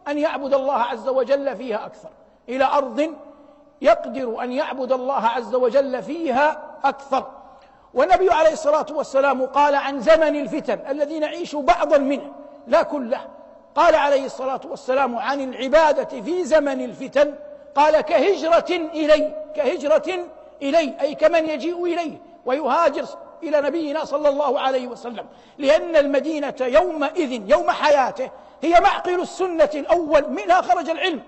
أن 0.09 0.19
يعبد 0.19 0.55
الله 0.55 0.75
عز 0.75 1.09
وجل 1.09 1.57
فيها 1.57 1.87
أكثر 1.87 2.09
إلى 2.49 2.65
أرض 2.65 3.15
يقدر 3.83 4.43
أن 4.43 4.53
يعبد 4.53 4.93
الله 4.93 5.27
عز 5.27 5.55
وجل 5.55 6.03
فيها 6.03 6.63
أكثر. 6.85 7.31
والنبي 7.95 8.31
عليه 8.31 8.53
الصلاة 8.53 8.87
والسلام 8.91 9.47
قال 9.47 9.75
عن 9.75 10.01
زمن 10.01 10.37
الفتن 10.37 10.79
الذي 10.89 11.19
نعيش 11.19 11.57
بعضا 11.57 11.99
منه 11.99 12.33
لا 12.67 12.83
كله. 12.83 13.21
قال 13.75 13.95
عليه 13.95 14.25
الصلاة 14.25 14.61
والسلام 14.65 15.17
عن 15.17 15.41
العبادة 15.41 16.21
في 16.21 16.45
زمن 16.45 16.81
الفتن 16.85 17.35
قال 17.75 18.01
كهجرة 18.01 18.71
إلي 18.71 19.45
كهجرة 19.57 20.27
إلي 20.63 20.95
أي 21.01 21.15
كمن 21.15 21.49
يجيء 21.49 21.85
إليه 21.85 22.19
ويهاجر 22.47 23.05
إلى 23.43 23.61
نبينا 23.61 24.05
صلى 24.05 24.29
الله 24.29 24.61
عليه 24.61 24.87
وسلم. 24.87 25.27
لأن 25.59 25.97
المدينة 25.97 26.55
يومئذ 26.61 27.51
يوم 27.51 27.71
حياته 27.71 28.31
هي 28.63 28.81
معقل 28.81 29.21
السنة 29.21 29.71
الأول 29.75 30.31
منها 30.31 30.61
خرج 30.61 30.91
العلم. 30.91 31.23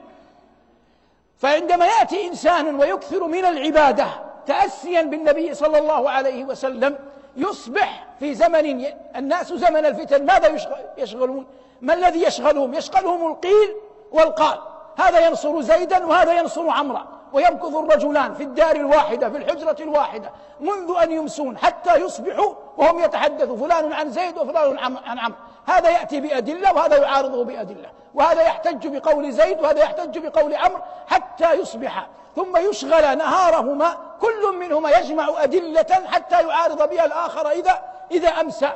فعندما 1.38 1.87
يأتي 1.87 2.26
إنسان 2.26 2.81
ويكثر 2.81 3.25
من 3.26 3.45
العبادة 3.45 4.07
تأسيا 4.47 5.02
بالنبي 5.02 5.55
صلى 5.55 5.78
الله 5.78 6.11
عليه 6.11 6.45
وسلم 6.45 6.99
يصبح 7.37 8.07
في 8.21 8.35
زمن 8.35 8.87
الناس 9.16 9.52
زمن 9.52 9.87
الفتن 9.87 10.26
ماذا 10.26 10.57
يشغلون؟ 10.99 11.47
ما 11.81 11.95
الذي 11.95 12.23
يشغلهم؟ 12.23 12.75
يشغلهم 12.75 13.33
القيل 13.33 13.76
والقال. 14.12 14.59
هذا 14.97 15.26
ينصر 15.26 15.61
زيدا 15.61 16.07
وهذا 16.07 16.33
ينصر 16.33 16.71
عمرا 16.71 17.07
ويمكث 17.33 17.75
الرجلان 17.75 18.35
في 18.35 18.43
الدار 18.43 18.76
الواحدة 18.76 19.31
في 19.31 19.37
الحجرة 19.37 19.76
الواحدة 19.81 20.31
منذ 20.61 20.95
أن 21.02 21.12
يمسون 21.12 21.59
حتى 21.59 21.97
يصبحوا 21.97 22.55
وهم 22.76 23.00
يتحدثوا 23.00 23.57
فلان 23.57 23.93
عن 23.93 24.11
زيد 24.11 24.38
وفلان 24.38 24.78
عن 24.78 25.19
عمرو. 25.19 25.37
هذا 25.66 25.90
يأتي 25.90 26.20
بأدلة 26.20 26.73
وهذا 26.73 26.96
يعارضه 26.96 27.44
بأدلة. 27.44 27.90
وهذا 28.14 28.42
يحتج 28.42 28.87
بقول 28.87 29.32
زيد 29.32 29.61
وهذا 29.61 29.80
يحتج 29.80 30.18
بقول 30.18 30.54
عمرو 30.54 30.80
حتى 31.06 31.52
يصبح. 31.52 32.06
ثم 32.37 32.56
يشغل 32.56 33.18
نهارهما 33.18 33.96
كل 34.20 34.56
منهما 34.56 34.90
يجمع 34.90 35.28
أدلة 35.38 36.02
حتى 36.06 36.49
يعارض 36.49 36.90
بها 36.90 37.04
الآخر 37.04 37.50
إذا 37.50 37.82
إذا 38.11 38.28
أمسى 38.28 38.73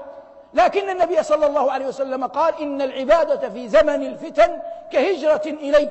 لكن 0.54 0.90
النبي 0.90 1.23
صلى 1.23 1.47
الله 1.47 1.73
عليه 1.73 1.87
وسلم 1.87 2.26
قال 2.26 2.61
إن 2.61 2.82
العبادة 2.82 3.49
في 3.49 3.68
زمن 3.68 4.02
الفتن 4.02 4.62
كهجرة 4.92 5.42
إلي. 5.47 5.90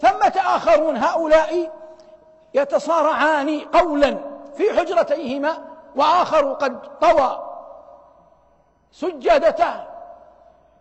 ثمة 0.00 0.32
آخرون 0.36 0.96
هؤلاء 0.96 1.70
يتصارعان 2.54 3.60
قولا 3.60 4.16
في 4.56 4.78
حجرتيهما 4.78 5.58
وآخر 5.96 6.52
قد 6.52 6.98
طوى 6.98 7.46
سجادته. 8.92 9.89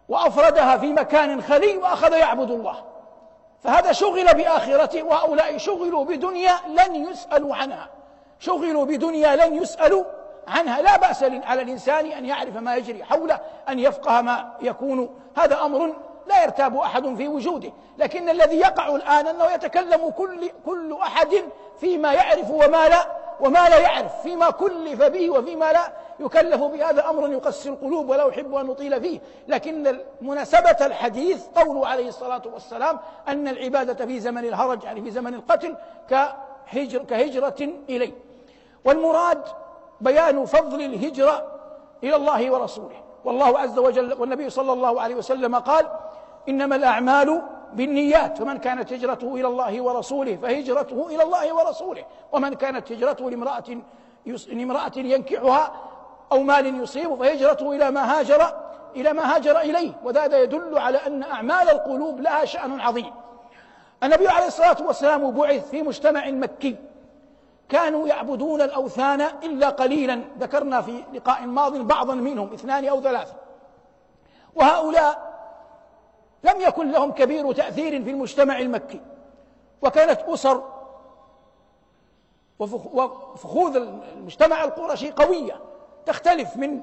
وأفردها 0.10 0.78
في 0.78 0.94
مكان 0.94 1.42
خلي 1.42 1.78
وأخذ 1.78 2.14
يعبد 2.14 2.52
الله. 2.52 2.84
فهذا 3.64 3.92
شغل 3.92 4.34
بآخرته 4.34 5.04
وهؤلاء 5.04 5.58
شغلوا 5.58 6.06
بدنيا 6.06 6.54
لن 6.68 6.96
يسألوا 6.96 7.56
عنها. 7.56 7.90
شغلوا 8.40 8.86
بدنيا 8.86 9.36
لن 9.36 9.56
يسألوا 9.56 10.04
عنها. 10.48 10.82
لا 10.82 10.98
بأس 10.98 11.24
على 11.24 11.62
الإنسان 11.62 12.12
أن 12.12 12.26
يعرف 12.26 12.56
ما 12.56 12.76
يجري 12.76 13.04
حوله 13.04 13.40
أن 13.70 13.80
يفقه 13.80 14.22
ما 14.22 14.54
يكون. 14.62 15.20
هذا 15.38 15.62
أمر 15.62 15.96
لا 16.28 16.44
يرتاب 16.44 16.78
أحد 16.78 17.16
في 17.16 17.28
وجوده. 17.28 17.72
لكن 17.98 18.30
الذي 18.30 18.58
يقع 18.58 18.96
الآن 18.96 19.28
أنه 19.28 19.46
يتكلم 19.46 20.10
كل, 20.10 20.50
كل 20.66 20.98
أحد 21.02 21.44
فيما 21.80 22.14
يعرف 22.14 22.50
وما 22.50 22.90
لا 22.90 23.06
وما 23.40 23.70
لا 23.70 23.80
يعرف 23.80 24.22
فيما 24.22 24.50
كلف 24.50 25.04
به 25.04 25.30
وفيما 25.30 25.74
لا 25.74 25.92
يكلف 26.20 26.64
به 26.64 26.90
هذا 26.90 27.10
أمر 27.10 27.32
يقسي 27.32 27.70
القلوب 27.70 28.10
ولا 28.10 28.30
أحب 28.30 28.56
أن 28.56 28.66
نطيل 28.66 29.02
فيه. 29.02 29.20
لكن 29.48 30.00
مناسبة 30.22 30.86
الحديث 30.86 31.46
قوله 31.56 31.88
عليه 31.88 32.08
الصلاة 32.08 32.42
والسلام 32.54 33.00
أن 33.28 33.48
العبادة 33.48 34.06
في 34.06 34.20
زمن 34.20 34.46
الهرج 34.46 34.84
يعني 34.84 35.02
في 35.02 35.12
زمن 35.12 35.34
القتل 35.34 35.76
كهجر 36.10 37.04
كهجرة 37.04 37.70
إليه. 37.90 38.14
والمراد 38.86 39.42
بيان 40.02 40.46
فضل 40.46 40.82
الهجرة 40.82 41.48
إلى 42.04 42.16
الله 42.16 42.52
ورسوله. 42.52 43.04
والله 43.26 43.60
عز 43.60 43.80
وجل 43.80 44.14
والنبي 44.14 44.50
صلى 44.50 44.74
الله 44.74 45.02
عليه 45.02 45.16
وسلم 45.16 45.56
قال 45.56 45.88
إنما 46.50 46.76
الأعمال 46.76 47.42
بالنيات 47.74 48.38
فمن 48.38 48.58
كانت 48.58 48.94
هجرته 48.94 49.36
إلى 49.36 49.48
الله 49.48 49.82
ورسوله 49.82 50.36
فهجرته 50.36 51.08
إلى 51.08 51.24
الله 51.24 51.54
ورسوله 51.54 52.06
ومن 52.32 52.54
كانت 52.54 52.92
هجرته 52.92 53.30
لامرأة 53.30 53.64
لامرأة 54.26 54.92
ينكحها 54.96 55.72
أو 56.32 56.44
مال 56.44 56.82
يصيبه 56.82 57.16
فهجرته 57.16 57.72
إلى 57.72 57.92
ما 57.92 58.20
هاجر 58.20 58.54
إلى 58.96 59.14
ما 59.14 59.36
هاجر 59.36 59.60
إليه 59.60 59.92
وهذا 60.04 60.42
يدل 60.42 60.78
على 60.78 60.98
أن 60.98 61.24
أعمال 61.24 61.70
القلوب 61.70 62.22
لها 62.22 62.46
شأن 62.46 62.80
عظيم. 62.80 63.12
النبي 64.04 64.28
عليه 64.28 64.48
الصلاة 64.48 64.78
والسلام 64.88 65.32
بعث 65.32 65.70
في 65.70 65.82
مجتمع 65.82 66.30
مكي 66.30 66.76
كانوا 67.70 68.08
يعبدون 68.08 68.62
الأوثان 68.62 69.22
إلا 69.22 69.70
قليلا 69.70 70.22
ذكرنا 70.40 70.82
في 70.82 71.04
لقاء 71.14 71.42
ماض 71.46 71.78
بعضا 71.78 72.16
منهم 72.16 72.54
اثنان 72.54 72.88
أو 72.88 73.02
ثلاثة. 73.02 73.34
وهؤلاء 74.56 75.29
لم 76.44 76.62
يكن 76.62 76.92
لهم 76.92 77.12
كبير 77.12 77.52
تأثير 77.52 78.04
في 78.04 78.10
المجتمع 78.10 78.60
المكي. 78.60 79.02
وكانت 79.82 80.22
أسر 80.22 80.64
وفخوذ 82.60 83.76
المجتمع 83.76 84.64
القرشي 84.64 85.12
قوية 85.12 85.62
تختلف 86.06 86.58
من 86.58 86.82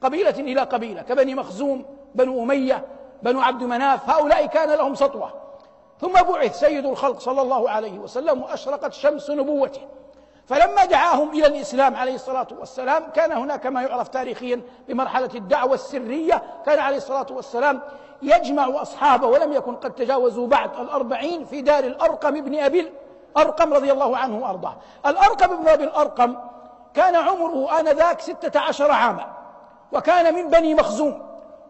قبيلة 0.00 0.30
إلى 0.30 0.60
قبيلة 0.60 1.02
كبني 1.02 1.34
مخزوم 1.34 1.84
بنو 2.14 2.42
أمية 2.42 2.86
بنو 3.22 3.40
عبد 3.40 3.62
مناف 3.62 4.10
هؤلاء 4.10 4.46
كان 4.46 4.70
لهم 4.70 4.94
سطوة. 4.94 5.32
ثم 6.00 6.12
بعث 6.12 6.60
سيد 6.60 6.86
الخلق 6.86 7.18
صلى 7.18 7.42
الله 7.42 7.70
عليه 7.70 7.98
وسلم 7.98 8.42
وأشرقت 8.42 8.92
شمس 8.92 9.30
نبوته. 9.30 9.80
فلما 10.46 10.84
دعاهم 10.84 11.30
إلى 11.30 11.46
الإسلام 11.46 11.96
عليه 11.96 12.14
الصلاة 12.14 12.46
والسلام 12.58 13.10
كان 13.14 13.32
هناك 13.32 13.66
ما 13.66 13.82
يعرف 13.82 14.08
تاريخيا 14.08 14.60
بمرحلة 14.88 15.30
الدعوة 15.34 15.74
السرية 15.74 16.42
كان 16.66 16.78
عليه 16.78 16.96
الصلاة 16.96 17.26
والسلام 17.30 17.80
يجمع 18.22 18.82
أصحابه 18.82 19.26
ولم 19.26 19.52
يكن 19.52 19.74
قد 19.76 19.94
تجاوزوا 19.94 20.46
بعد 20.46 20.70
الأربعين 20.80 21.44
في 21.44 21.60
دار 21.60 21.84
الأرقم 21.84 22.36
ابن 22.36 22.58
أبي 22.58 22.92
الأرقم 23.36 23.74
رضي 23.74 23.92
الله 23.92 24.16
عنه 24.16 24.38
وأرضاه. 24.38 24.76
الأرقم 25.06 25.52
ابن 25.52 25.68
أبي 25.68 25.84
الأرقم 25.84 26.36
كان 26.94 27.16
عمره 27.16 27.80
آنذاك 27.80 28.20
ستة 28.20 28.60
عشر 28.60 28.90
عاما 28.90 29.26
وكان 29.92 30.34
من 30.34 30.48
بني 30.50 30.74
مخزوم 30.74 31.22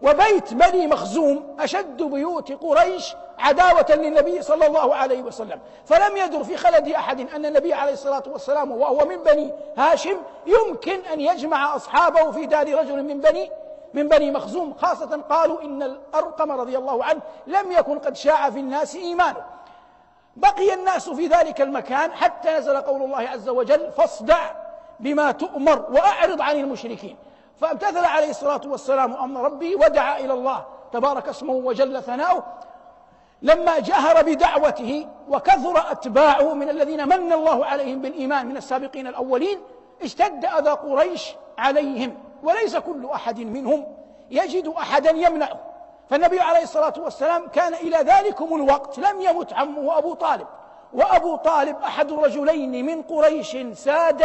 وبيت 0.03 0.55
بني 0.55 0.87
مخزوم 0.87 1.57
أشد 1.61 2.03
بيوت 2.03 2.53
قريش 2.53 3.15
عداوة 3.39 3.87
للنبي 3.91 4.43
صلى 4.43 4.67
الله 4.67 4.95
عليه 4.95 5.23
وسلم. 5.23 5.61
فلم 5.85 6.17
يدر 6.17 6.45
في 6.45 6.57
خلد 6.57 6.89
أحد 6.89 7.21
أن 7.21 7.47
النبي 7.47 7.75
عليه 7.75 7.93
الصلاة 7.93 8.23
والسلام 8.27 8.71
وهو 8.71 9.05
من 9.07 9.17
بني 9.17 9.53
هاشم 9.77 10.17
يمكن 10.47 11.01
أن 11.13 11.21
يجمع 11.21 11.77
أصحابه 11.77 12.31
في 12.31 12.47
دار 12.47 12.79
رجل 12.79 13.03
من 13.03 13.21
بني 13.21 13.51
من 13.95 14.09
بني 14.09 14.31
مخزوم. 14.31 14.75
خاصة 14.75 15.23
قالوا 15.31 15.63
إن 15.63 15.83
الأرقم 15.83 16.53
رضي 16.53 16.79
الله 16.79 17.05
عنه 17.05 17.21
لم 17.47 17.73
يكن 17.73 17.99
قد 17.99 18.17
شاع 18.17 18.51
في 18.51 18.59
الناس 18.59 18.97
إيمانه. 18.97 19.45
بقي 20.37 20.75
الناس 20.75 21.11
في 21.11 21.27
ذلك 21.27 21.61
المكان 21.61 22.13
حتى 22.13 22.51
نزل 22.51 22.77
قول 22.77 23.03
الله 23.03 23.29
عز 23.29 23.49
وجل 23.49 23.93
فاصدع 23.93 24.51
بما 25.01 25.33
تؤمر 25.33 25.87
وأعرض 25.91 26.41
عن 26.41 26.57
المشركين 26.57 27.17
فامتثل 27.61 28.05
عليه 28.05 28.31
الصلاة 28.31 28.61
والسلام 28.67 29.13
أمر 29.13 29.41
ربي 29.41 29.75
ودعا 29.75 30.19
إلى 30.19 30.33
الله 30.33 30.65
تبارك 30.93 31.29
اسمه 31.29 31.53
وجل 31.53 32.03
ثناؤه. 32.03 32.45
لما 33.45 33.79
جهر 33.79 34.23
بدعوته 34.23 35.07
وكثر 35.29 35.91
أتباعه 35.91 36.55
من 36.55 36.69
الذين 36.71 37.09
من 37.09 37.33
الله 37.33 37.67
عليهم 37.67 38.03
بالإيمان 38.03 38.47
من 38.47 38.57
السابقين 38.57 39.07
الأولين 39.07 39.61
اشتد 40.03 40.45
أذى 40.45 40.71
قريش 40.71 41.35
عليهم 41.59 42.19
وليس 42.43 42.77
كل 42.77 43.07
أحد 43.15 43.41
منهم 43.41 43.87
يجد 44.31 44.69
أحدا 44.69 45.11
يمنعه. 45.11 45.61
فالنبي 46.11 46.41
عليه 46.41 46.63
الصلاة 46.63 46.95
والسلام 46.99 47.49
كان 47.49 47.75
إلى 47.75 47.97
ذلكم 47.97 48.55
الوقت 48.55 48.99
لم 48.99 49.21
يمت 49.21 49.53
عمه 49.53 49.99
أبو 49.99 50.15
طالب. 50.15 50.47
وأبو 50.93 51.37
طالب 51.37 51.77
أحد 51.83 52.13
الرجلين 52.13 52.87
من 52.87 53.03
قريش 53.03 53.57
ساد 53.73 54.25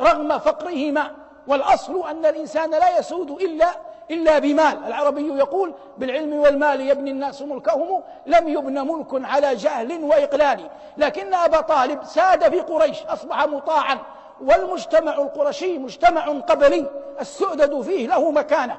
رغم 0.00 0.38
فقرهما 0.38 1.10
والأصل 1.46 2.08
أن 2.08 2.26
الإنسان 2.26 2.70
لا 2.70 2.98
يسود 2.98 3.30
إلا 3.30 3.85
إلا 4.10 4.38
بمال. 4.38 4.84
العربي 4.86 5.38
يقول 5.38 5.74
بالعلم 5.98 6.32
والمال 6.32 6.80
يبني 6.80 7.10
الناس 7.10 7.42
ملكهم 7.42 8.02
لم 8.26 8.48
يبن 8.48 8.80
ملك 8.80 9.24
على 9.24 9.54
جهل 9.54 10.04
وإقلال. 10.04 10.70
لكن 10.96 11.34
أبا 11.34 11.60
طالب 11.60 12.04
ساد 12.04 12.50
في 12.50 12.60
قريش 12.60 13.02
أصبح 13.02 13.46
مطاعا. 13.46 13.98
والمجتمع 14.40 15.14
القرشي 15.14 15.78
مجتمع 15.78 16.26
قبلي 16.26 16.86
السؤدد 17.20 17.80
فيه 17.80 18.06
له 18.06 18.30
مكانة. 18.30 18.78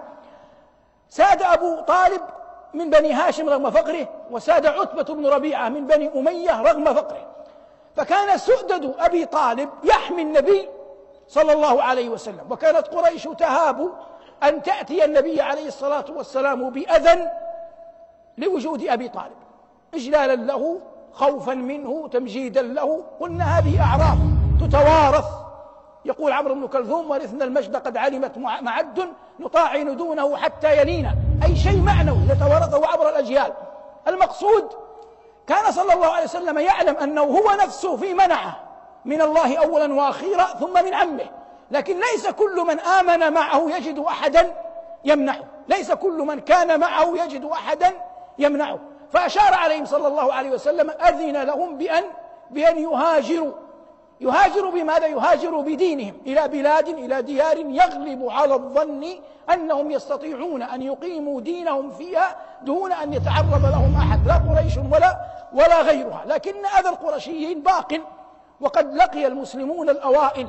ساد 1.10 1.42
أبو 1.42 1.80
طالب 1.80 2.22
من 2.74 2.90
بني 2.90 3.14
هاشم 3.14 3.50
رغم 3.50 3.72
فقره 3.72 4.08
وساد 4.32 4.66
عتبة 4.66 5.14
بن 5.16 5.28
ربيعة 5.28 5.70
من 5.70 5.88
بني 5.88 6.20
أمية 6.20 6.62
رغم 6.62 6.94
فقره. 6.94 7.28
فكان 7.96 8.38
سؤدد 8.38 8.96
أبي 9.00 9.26
طالب 9.26 9.70
يحمي 9.84 10.22
النبي 10.22 10.70
صلى 11.28 11.54
الله 11.54 11.84
عليه 11.84 12.10
وسلم. 12.10 12.48
وكانت 12.50 12.88
قريش 12.88 13.24
تهاب 13.24 13.92
أن 14.44 14.64
تأتي 14.64 15.06
النبي 15.06 15.42
عليه 15.42 15.68
الصلاة 15.68 16.06
والسلام 16.16 16.70
بأذى 16.70 17.30
لوجود 18.38 18.88
أبي 18.88 19.10
طالب. 19.10 19.38
إجلالا 19.94 20.36
له 20.36 20.80
خوفا 21.14 21.54
منه 21.54 22.08
تمجيدا 22.08 22.62
له. 22.62 23.04
قلنا 23.20 23.60
هذه 23.60 23.82
أعراض 23.82 24.18
تتوارث. 24.62 25.26
يقول 26.06 26.32
عمرو 26.32 26.54
بن 26.54 26.68
كلثوم 26.68 27.12
ورثنا 27.12 27.46
المجد 27.46 27.76
قد 27.76 27.98
علمت 27.98 28.38
معد 28.38 29.10
نطاعن 29.40 29.98
دونه 29.98 30.38
حتى 30.38 30.78
يلينا. 30.78 31.16
أي 31.44 31.56
شيء 31.56 31.82
معنوي 31.82 32.24
يتوارثه 32.30 32.88
عبر 32.88 33.10
الأجيال. 33.10 33.54
المقصود 34.08 34.74
كان 35.48 35.72
صلى 35.72 35.94
الله 35.94 36.08
عليه 36.08 36.24
وسلم 36.24 36.58
يعلم 36.58 36.96
أنه 36.96 37.22
هو 37.22 37.52
نفسه 37.64 37.98
في 37.98 38.14
منعه. 38.14 38.60
من 39.06 39.22
الله 39.22 39.58
أولا 39.58 39.94
وأخيرا 39.94 40.44
ثم 40.44 40.86
من 40.86 40.94
عمه. 40.94 41.26
لكن 41.72 42.00
ليس 42.00 42.28
كل 42.28 42.66
من 42.68 42.80
آمن 42.80 43.34
معه 43.34 43.70
يجد 43.78 44.00
أحدا 44.00 44.54
يمنعه. 45.06 45.44
ليس 45.68 45.92
كل 45.92 46.18
من 46.18 46.40
كان 46.40 46.80
معه 46.80 47.24
يجد 47.24 47.46
أحدا 47.46 47.94
يمنعه. 48.38 48.80
فأشار 49.12 49.54
عليهم 49.54 49.86
صلى 49.86 50.08
الله 50.08 50.34
عليه 50.34 50.50
وسلم 50.50 50.90
أذن 50.90 51.44
لهم 51.44 51.78
بأن 51.78 52.04
بأن 52.52 52.78
يهاجروا. 52.78 53.52
يهاجر 54.22 54.70
بماذا؟ 54.70 55.08
يهاجر 55.08 55.58
بدينهم. 55.58 56.14
إلى 56.28 56.48
بلاد 56.48 56.88
إلى 56.88 57.22
ديار 57.22 57.58
يغلب 57.58 58.30
على 58.30 58.54
الظن 58.54 59.06
أنهم 59.54 59.92
يستطيعون 59.92 60.62
أن 60.62 60.82
يقيموا 60.82 61.42
دينهم 61.42 61.92
فيها 61.92 62.36
دون 62.62 62.92
أن 62.92 63.14
يتعرض 63.14 63.66
لهم 63.66 63.96
أحد. 63.96 64.28
لا 64.28 64.34
قريش 64.34 64.78
ولا 64.78 65.18
ولا 65.54 65.82
غيرها. 65.82 66.24
لكن 66.26 66.66
أذى 66.66 66.90
القرشيين 66.90 67.62
باق. 67.62 68.02
وقد 68.62 68.94
لقي 68.94 69.28
المسلمون 69.28 69.90
الأوائل 69.90 70.48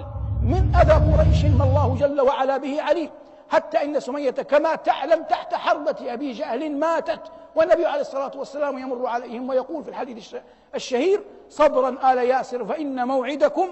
من 0.49 0.73
أذى 0.81 0.93
قريش 1.13 1.45
ما 1.45 1.65
الله 1.65 1.97
جل 2.01 2.21
وعلا 2.21 2.57
به 2.57 2.83
عليم. 2.83 3.11
حتى 3.49 3.85
إن 3.85 4.01
سمية 4.01 4.31
كما 4.31 4.75
تعلم 4.75 5.23
تحت 5.23 5.55
حربة 5.55 5.97
أبي 6.01 6.33
جهل 6.33 6.77
ماتت. 6.77 7.21
والنبي 7.57 7.87
عليه 7.87 8.01
الصلاة 8.01 8.31
والسلام 8.37 8.79
يمر 8.79 9.07
عليهم 9.07 9.49
ويقول 9.49 9.85
في 9.85 9.91
الحديث 9.91 10.35
الشهير 10.75 11.21
صبرا 11.49 12.13
آل 12.13 12.19
ياسر 12.19 12.65
فإن 12.65 13.09
موعدكم 13.09 13.69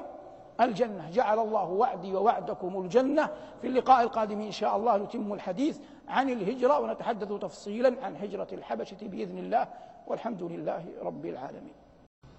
الجنة. 0.60 1.10
جعل 1.10 1.38
الله 1.38 1.64
وعدي 1.64 2.14
ووعدكم 2.14 2.80
الجنة. 2.80 3.30
في 3.60 3.66
اللقاء 3.66 4.02
القادم 4.02 4.40
إن 4.40 4.52
شاء 4.52 4.76
الله 4.76 4.96
نتم 4.96 5.32
الحديث 5.32 5.78
عن 6.08 6.30
الهجرة 6.30 6.80
ونتحدث 6.80 7.32
تفصيلا 7.32 7.94
عن 8.02 8.16
هجرة 8.16 8.48
الحبشة 8.52 8.96
بإذن 9.02 9.38
الله. 9.38 9.66
والحمد 10.06 10.42
لله 10.42 10.84
رب 11.02 11.26
العالمين. 11.26 11.74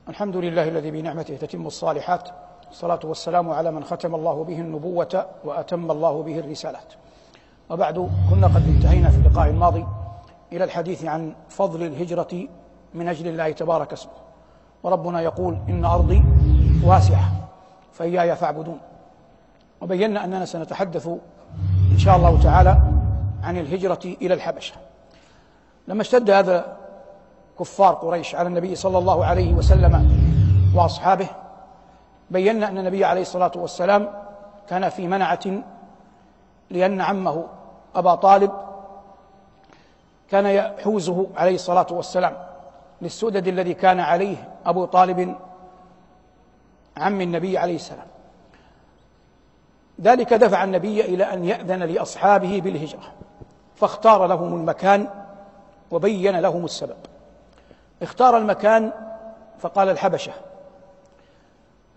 الحمد 0.10 0.38
لله 0.38 0.68
الذي 0.68 0.92
بنعمته 0.92 1.36
تتم 1.36 1.68
الصالحات. 1.68 2.30
الصلاة 2.72 3.00
والسلام 3.04 3.50
على 3.50 3.72
من 3.72 3.84
ختم 3.84 4.16
الله 4.16 4.44
به 4.44 4.60
النبوة 4.60 5.26
وأتم 5.46 5.92
الله 5.92 6.24
به 6.24 6.40
الرسالات. 6.40 6.94
وبعد 7.70 8.10
كنا 8.30 8.48
قد 8.48 8.68
انتهينا 8.68 9.10
في 9.10 9.18
اللقاء 9.18 9.50
الماضي 9.50 9.86
إلى 10.54 10.64
الحديث 10.64 11.06
عن 11.06 11.36
فضل 11.50 11.84
الهجرة 11.84 12.48
من 12.94 13.08
أجل 13.08 13.28
الله 13.28 13.52
تبارك 13.52 13.94
اسمه. 13.94 14.12
وربنا 14.84 15.22
يقول 15.22 15.58
إن 15.70 15.86
أرضي 15.86 16.24
واسعة 16.84 17.32
فإياي 17.94 18.36
فاعبدون. 18.36 18.80
وبينا 19.82 20.24
أننا 20.24 20.46
سنتحدث 20.46 21.08
إن 21.92 21.98
شاء 21.98 22.16
الله 22.16 22.42
تعالى 22.44 22.78
عن 23.44 23.58
الهجرة 23.58 24.00
إلى 24.22 24.34
الحبشة. 24.34 24.76
لما 25.88 26.02
اشتد 26.02 26.30
هذا 26.30 26.78
كفار 27.60 27.94
قريش 27.94 28.36
على 28.36 28.48
النبي 28.48 28.76
صلى 28.76 28.98
الله 28.98 29.26
عليه 29.26 29.54
وسلم 29.54 30.10
وأصحابه 30.76 31.28
بينا 32.32 32.68
أن 32.68 32.78
النبي 32.78 33.06
عليه 33.06 33.22
الصلاة 33.22 33.52
والسلام 33.56 34.14
كان 34.70 34.90
في 34.90 35.08
منعة 35.08 35.64
لأن 36.70 37.02
عمه 37.02 37.48
أبا 37.96 38.16
طالب 38.16 38.52
كان 40.32 40.46
يحوزه 40.46 41.28
عليه 41.36 41.56
الصلاة 41.56 41.88
والسلام 41.92 42.38
للسدد 43.02 43.48
الذي 43.48 43.74
كان 43.74 44.00
عليه 44.00 44.50
أبو 44.66 44.86
طالب 44.86 45.36
عم 46.98 47.22
النبي 47.22 47.58
عليه 47.58 47.76
السلام. 47.76 48.08
ذلك 50.02 50.34
دفع 50.34 50.64
النبي 50.64 51.02
إلى 51.02 51.24
أن 51.24 51.46
يأذن 51.46 51.84
لأصحابه 51.84 52.62
بالهجرة 52.62 53.14
فاختار 53.76 54.26
لهم 54.26 54.54
المكان 54.54 55.10
وبين 55.92 56.40
لهم 56.40 56.66
السبب. 56.66 56.98
اختار 58.02 58.38
المكان 58.38 58.92
فقال 59.60 59.90
الحبشة 59.90 60.32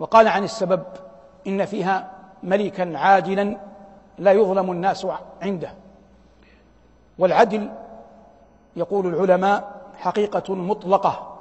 وقال 0.01 0.29
عن 0.29 0.45
السبب 0.45 0.83
إن 1.47 1.65
فيها 1.65 2.11
ملكا 2.43 2.99
عادلا 2.99 3.57
لا 4.19 4.33
يظلم 4.33 4.71
الناس 4.71 5.07
عنده. 5.43 5.75
والعدل 7.19 7.71
يقول 8.77 9.07
العلماء 9.07 9.81
حقيقة 9.99 10.55
مطلقة 10.55 11.37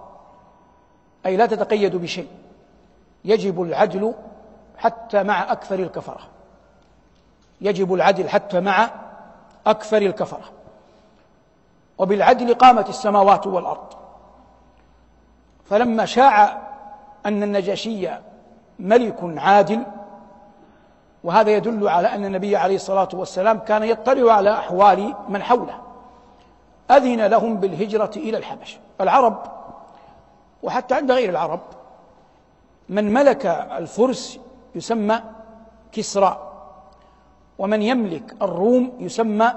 أي 1.26 1.38
لا 1.38 1.46
تتقيد 1.46 1.96
بشيء. 1.96 2.28
يجب 3.26 3.62
العدل 3.62 4.14
حتى 4.78 5.24
مع 5.24 5.52
أكثر 5.52 5.80
الكفرة. 5.80 6.22
يجب 7.62 7.94
العدل 7.94 8.30
حتى 8.30 8.60
مع 8.60 8.90
أكثر 9.68 9.98
الكفرة. 9.98 10.50
وبالعدل 11.98 12.54
قامت 12.54 12.90
السماوات 12.90 13.48
والأرض. 13.48 13.94
فلما 15.70 16.06
شاع 16.06 16.62
أن 17.26 17.44
النجاشي 17.44 18.10
ملك 18.80 19.18
عادل 19.38 19.84
وهذا 21.24 21.52
يدل 21.52 21.88
على 21.88 22.08
أن 22.08 22.26
النبي 22.26 22.56
عليه 22.56 22.76
الصلاة 22.76 23.10
والسلام 23.14 23.60
كان 23.60 23.84
يطلع 23.84 24.34
على 24.34 24.54
أحوال 24.54 25.16
من 25.30 25.44
حوله 25.44 25.82
أذن 26.92 27.26
لهم 27.26 27.56
بالهجرة 27.56 28.12
إلى 28.16 28.38
الحبشه 28.38 28.78
العرب 29.02 29.44
وحتى 30.64 30.96
عند 30.96 31.12
غير 31.12 31.30
العرب 31.30 31.60
من 32.90 33.14
ملك 33.14 33.46
الفرس 33.78 34.40
يسمى 34.76 35.22
كسرى 35.92 36.52
ومن 37.60 37.82
يملك 37.82 38.36
الروم 38.42 38.92
يسمى 39.00 39.54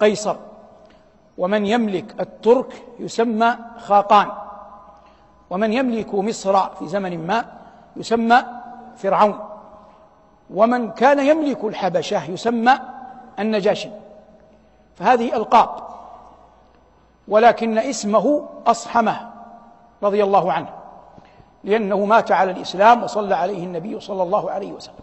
قيصر 0.00 0.36
ومن 1.38 1.66
يملك 1.66 2.20
الترك 2.20 2.82
يسمى 2.98 3.56
خاقان 3.78 4.28
ومن 5.50 5.72
يملك 5.72 6.14
مصر 6.14 6.68
في 6.68 6.88
زمن 6.88 7.26
ما 7.26 7.44
يسمى 7.96 8.44
فرعون. 8.96 9.38
ومن 10.50 10.90
كان 10.90 11.18
يملك 11.18 11.64
الحبشة 11.64 12.30
يسمى 12.30 12.78
النجاشي. 13.38 13.88
فهذه 14.96 15.36
ألقاب. 15.36 15.68
ولكن 17.28 17.78
اسمه 17.78 18.48
أصحمة 18.66 19.30
رضي 20.02 20.24
الله 20.24 20.52
عنه. 20.52 20.68
لأنه 21.64 22.04
مات 22.04 22.32
على 22.32 22.50
الإسلام 22.50 23.02
وصلى 23.02 23.34
عليه 23.34 23.64
النبي 23.64 24.00
صلى 24.00 24.22
الله 24.22 24.50
عليه 24.50 24.72
وسلم. 24.72 24.94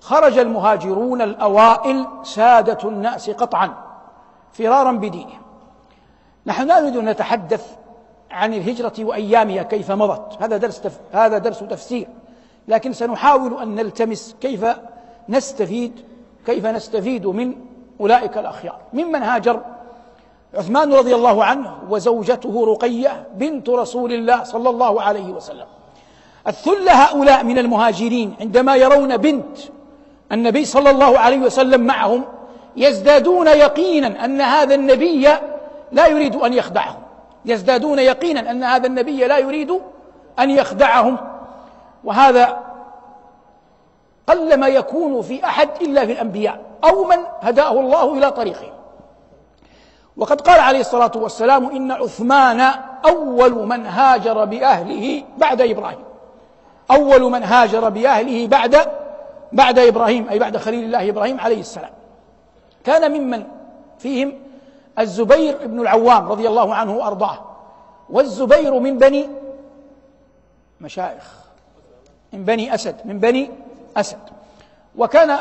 خرج 0.00 0.38
المهاجرون 0.38 1.22
الأوائل 1.22 2.06
سادة 2.22 2.88
الناس 2.88 3.30
قطعا 3.30 3.74
فرارا 4.52 4.92
بدينهم 4.92 5.42
نحن 6.46 6.66
لا 6.66 6.80
نريد 6.80 6.96
أن 6.96 7.08
نتحدث 7.08 7.76
عن 8.30 8.54
الهجرة 8.54 8.92
وأيامها 8.98 9.62
كيف 9.62 9.90
مضت. 9.90 10.42
هذا 10.42 10.56
درس 10.56 10.80
تف... 10.80 11.00
هذا 11.12 11.38
درس 11.38 11.58
تفسير. 11.58 12.08
لكن 12.68 12.92
سنحاول 12.92 13.62
أن 13.62 13.74
نلتمس 13.74 14.36
كيف 14.40 14.66
نستفيد 15.28 15.92
كيف 16.46 16.66
نستفيد 16.66 17.26
من 17.26 17.54
أولئك 18.00 18.38
الأخيار. 18.38 18.78
ممن 18.92 19.22
هاجر 19.22 19.60
عثمان 20.54 20.92
رضي 20.92 21.14
الله 21.14 21.44
عنه 21.44 21.74
وزوجته 21.90 22.66
رقية 22.66 23.26
بنت 23.34 23.68
رسول 23.68 24.12
الله 24.12 24.44
صلى 24.44 24.70
الله 24.70 25.02
عليه 25.02 25.32
وسلم. 25.32 25.66
الثل 26.46 26.88
هؤلاء 26.88 27.44
من 27.44 27.58
المهاجرين 27.58 28.34
عندما 28.40 28.76
يرون 28.76 29.16
بنت 29.16 29.58
النبي 30.32 30.64
صلى 30.64 30.90
الله 30.90 31.18
عليه 31.18 31.38
وسلم 31.38 31.80
معهم 31.80 32.24
يزدادون 32.76 33.46
يقينا 33.46 34.24
أن 34.24 34.40
هذا 34.40 34.74
النبي 34.74 35.28
لا 35.92 36.06
يريد 36.06 36.36
أن 36.36 36.52
يخدعهم. 36.52 37.02
يزدادون 37.44 37.98
يقينا 37.98 38.50
أن 38.50 38.64
هذا 38.64 38.86
النبي 38.86 39.26
لا 39.26 39.38
يريد 39.38 39.80
أن 40.38 40.50
يخدعهم. 40.50 41.18
وهذا 42.04 42.58
قلما 44.26 44.66
يكون 44.66 45.22
في 45.22 45.44
أحد 45.44 45.68
إلا 45.80 46.06
في 46.06 46.12
الأنبياء 46.12 46.60
أو 46.84 47.04
من 47.04 47.18
هداه 47.40 47.80
الله 47.80 48.12
إلى 48.18 48.30
طريقه. 48.30 48.72
وقد 50.16 50.40
قال 50.40 50.60
عليه 50.60 50.80
الصلاة 50.80 51.12
والسلام 51.16 51.66
إن 51.66 51.92
عثمان 51.92 52.60
أول 53.06 53.66
من 53.66 53.86
هاجر 53.86 54.44
بأهله 54.44 55.24
بعد 55.38 55.60
إبراهيم. 55.60 56.04
أول 56.90 57.22
من 57.22 57.42
هاجر 57.42 57.88
بأهله 57.88 58.46
بعد 58.46 58.76
بعد 59.52 59.78
إبراهيم 59.78 60.28
أي 60.28 60.38
بعد 60.38 60.56
خليل 60.56 60.84
الله 60.84 61.08
إبراهيم 61.08 61.40
عليه 61.40 61.60
السلام. 61.60 61.90
كان 62.84 63.12
ممن 63.12 63.44
فيهم 63.98 64.32
الزبير 64.98 65.66
بن 65.66 65.80
العوام 65.80 66.28
رضي 66.28 66.48
الله 66.48 66.74
عنه 66.74 66.96
وأرضاه. 66.96 67.38
والزبير 68.10 68.78
من 68.78 68.98
بني 68.98 69.28
مشايخ. 70.80 71.41
من 72.32 72.44
بني 72.44 72.74
أسد 72.74 72.96
من 73.04 73.18
بني 73.18 73.50
أسد. 73.96 74.18
وكان 74.96 75.38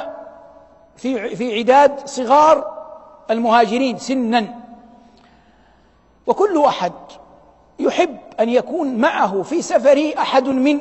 في 0.98 1.36
في 1.36 1.60
عداد 1.60 2.08
صغار 2.08 2.82
المهاجرين 3.32 3.98
سنا. 3.98 4.48
وكل 6.28 6.64
احد 6.66 6.94
يحب 7.80 8.18
أن 8.40 8.50
يكون 8.50 8.96
معه 8.96 9.42
في 9.42 9.62
سفره 9.62 10.18
أحد 10.18 10.48
من 10.48 10.80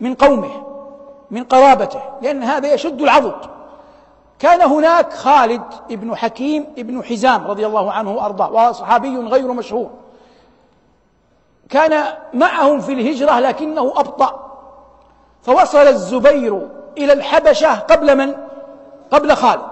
من 0.00 0.14
قومه 0.14 0.66
من 1.30 1.44
قرابته 1.44 2.00
لأن 2.22 2.42
هذا 2.42 2.72
يشد 2.74 3.02
العضد. 3.02 3.50
كان 4.38 4.62
هناك 4.62 5.12
خالد 5.12 5.62
بن 5.90 6.16
حكيم 6.16 6.66
بن 6.76 7.04
حزام 7.04 7.46
رضي 7.46 7.66
الله 7.66 7.92
عنه 7.92 8.10
وأرضاه 8.10 8.52
وهو 8.52 8.72
صحابي 8.72 9.16
غير 9.16 9.52
مشهور. 9.52 9.90
كان 11.70 12.04
معهم 12.34 12.80
في 12.80 12.92
الهجرة 12.92 13.40
لكنه 13.40 13.92
أبطأ. 13.96 14.51
فوصل 15.42 15.78
الزبير 15.78 16.68
إلى 16.98 17.12
الحبشة 17.12 17.74
قبل 17.74 18.16
من؟ 18.16 18.34
قبل 19.10 19.34
خالد. 19.34 19.70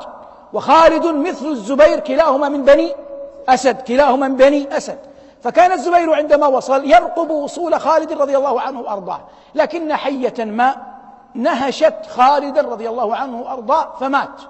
وخالد 0.52 1.06
مثل 1.06 1.46
الزبير 1.46 2.00
كلاهما 2.00 2.48
من 2.48 2.64
بني 2.64 2.94
أسد 3.48 3.82
كلاهما 3.82 4.28
من 4.28 4.36
بني 4.36 4.76
أسد. 4.76 4.98
فكان 5.42 5.72
الزبير 5.72 6.14
عندما 6.14 6.46
وصل 6.46 6.84
يرقب 6.84 7.30
وصول 7.30 7.80
خالد 7.80 8.12
رضي 8.12 8.36
الله 8.36 8.60
عنه 8.60 8.80
وأرضاه. 8.80 9.20
لكن 9.54 9.94
حية 9.94 10.44
ما 10.44 10.76
نهشت 11.34 12.06
خالدا 12.08 12.62
رضي 12.62 12.88
الله 12.88 13.16
عنه 13.16 13.40
وأرضاه 13.40 13.88
فمات. 14.00 14.40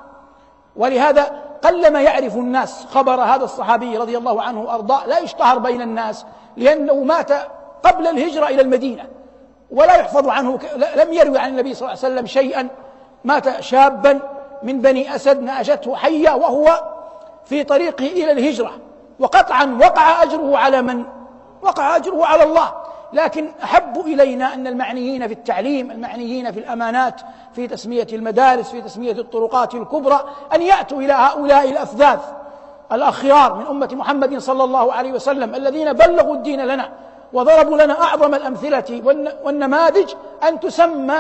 ولهذا 0.77 1.33
قلما 1.63 2.01
يعرف 2.01 2.35
الناس 2.37 2.87
خبر 2.87 3.21
هذا 3.21 3.45
الصحابي 3.45 3.97
رضي 3.97 4.19
الله 4.19 4.43
عنه 4.43 4.63
وأرضاه 4.63 5.07
لا 5.07 5.19
يشتهر 5.19 5.59
بين 5.59 5.83
الناس 5.83 6.25
لأنه 6.57 6.95
مات 6.95 7.33
قبل 7.83 8.07
الهجرة 8.07 8.47
إلى 8.47 8.63
المدينة. 8.63 9.20
ولا 9.71 9.95
يحفظ 9.95 10.29
عنه 10.29 10.59
لم 10.97 11.13
يروي 11.13 11.39
عن 11.39 11.49
النبي 11.49 11.75
صلى 11.75 11.89
الله 11.89 12.05
عليه 12.05 12.15
وسلم 12.15 12.27
شيئا. 12.27 12.69
مات 13.25 13.61
شابا 13.61 14.21
من 14.63 14.81
بني 14.81 15.15
أسد 15.15 15.43
ناجته 15.43 15.97
حية 15.97 16.31
وهو 16.31 16.83
في 17.45 17.65
طريقه 17.65 18.07
إلى 18.07 18.33
الهجرة. 18.33 18.73
وقطعا 19.19 19.79
وقع 19.81 20.23
أجره 20.23 20.57
على 20.57 20.83
من؟ 20.83 21.05
وقع 21.63 21.97
أجره 21.97 22.27
على 22.27 22.43
الله. 22.43 22.73
لكن 23.13 23.49
أحب 23.65 24.01
إلينا 24.01 24.55
أن 24.55 24.67
المعنيين 24.67 25.27
في 25.27 25.35
التعليم 25.35 25.91
المعنيين 25.91 26.53
في 26.53 26.61
الأمانات 26.61 27.21
في 27.53 27.67
تسمية 27.67 28.07
المدارس 28.13 28.71
في 28.71 28.81
تسمية 28.81 29.13
الطرقات 29.13 29.75
الكبرى 29.75 30.25
أن 30.55 30.63
يأتوا 30.63 30.99
إلى 30.99 31.13
هؤلاء 31.13 31.71
الأفذاذ 31.71 32.19
الأخيار 32.93 33.55
من 33.55 33.67
أمة 33.67 33.89
محمد 33.93 34.39
صلى 34.39 34.65
الله 34.65 34.93
عليه 34.93 35.13
وسلم 35.13 35.55
الذين 35.55 35.93
بلغوا 35.93 36.35
الدين 36.35 36.61
لنا. 36.61 36.89
وضربوا 37.33 37.83
لنا 37.83 38.03
أعظم 38.03 38.35
الأمثلة 38.35 39.03
والنماذج 39.45 40.15
أن 40.49 40.61
تسمى 40.61 41.19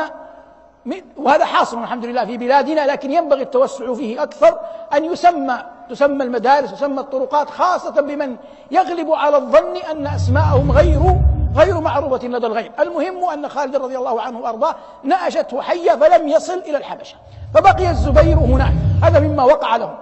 وهذا 1.16 1.44
حاصل 1.44 1.82
الحمد 1.82 2.04
لله 2.04 2.24
في 2.24 2.36
بلادنا 2.36 2.86
لكن 2.86 3.12
ينبغي 3.12 3.42
التوسع 3.42 3.94
فيه 3.94 4.22
أكثر 4.22 4.58
أن 4.94 5.04
يسمى 5.04 5.58
تسمى 5.90 6.24
المدارس 6.24 6.72
تسمى 6.72 7.00
الطرقات 7.00 7.50
خاصة 7.50 8.00
بمن 8.00 8.36
يغلب 8.70 9.10
على 9.10 9.36
الظن 9.36 9.76
أن 9.76 10.06
أسماءهم 10.06 10.72
غير 10.72 11.00
غير 11.56 11.80
معروفة 11.80 12.26
لدى 12.26 12.46
الغير 12.46 12.72
المهم 12.80 13.24
أن 13.24 13.48
خالد 13.48 13.76
رضي 13.76 13.98
الله 13.98 14.20
عنه 14.20 14.38
وأرضاه 14.38 14.74
نأشته 15.02 15.62
حية 15.62 15.92
فلم 15.92 16.28
يصل 16.28 16.58
إلى 16.58 16.76
الحبشة 16.76 17.16
فبقي 17.54 17.90
الزبير 17.90 18.36
هناك. 18.36 18.72
هذا 19.02 19.20
مما 19.20 19.44
وقع 19.44 19.76
له 19.76 19.98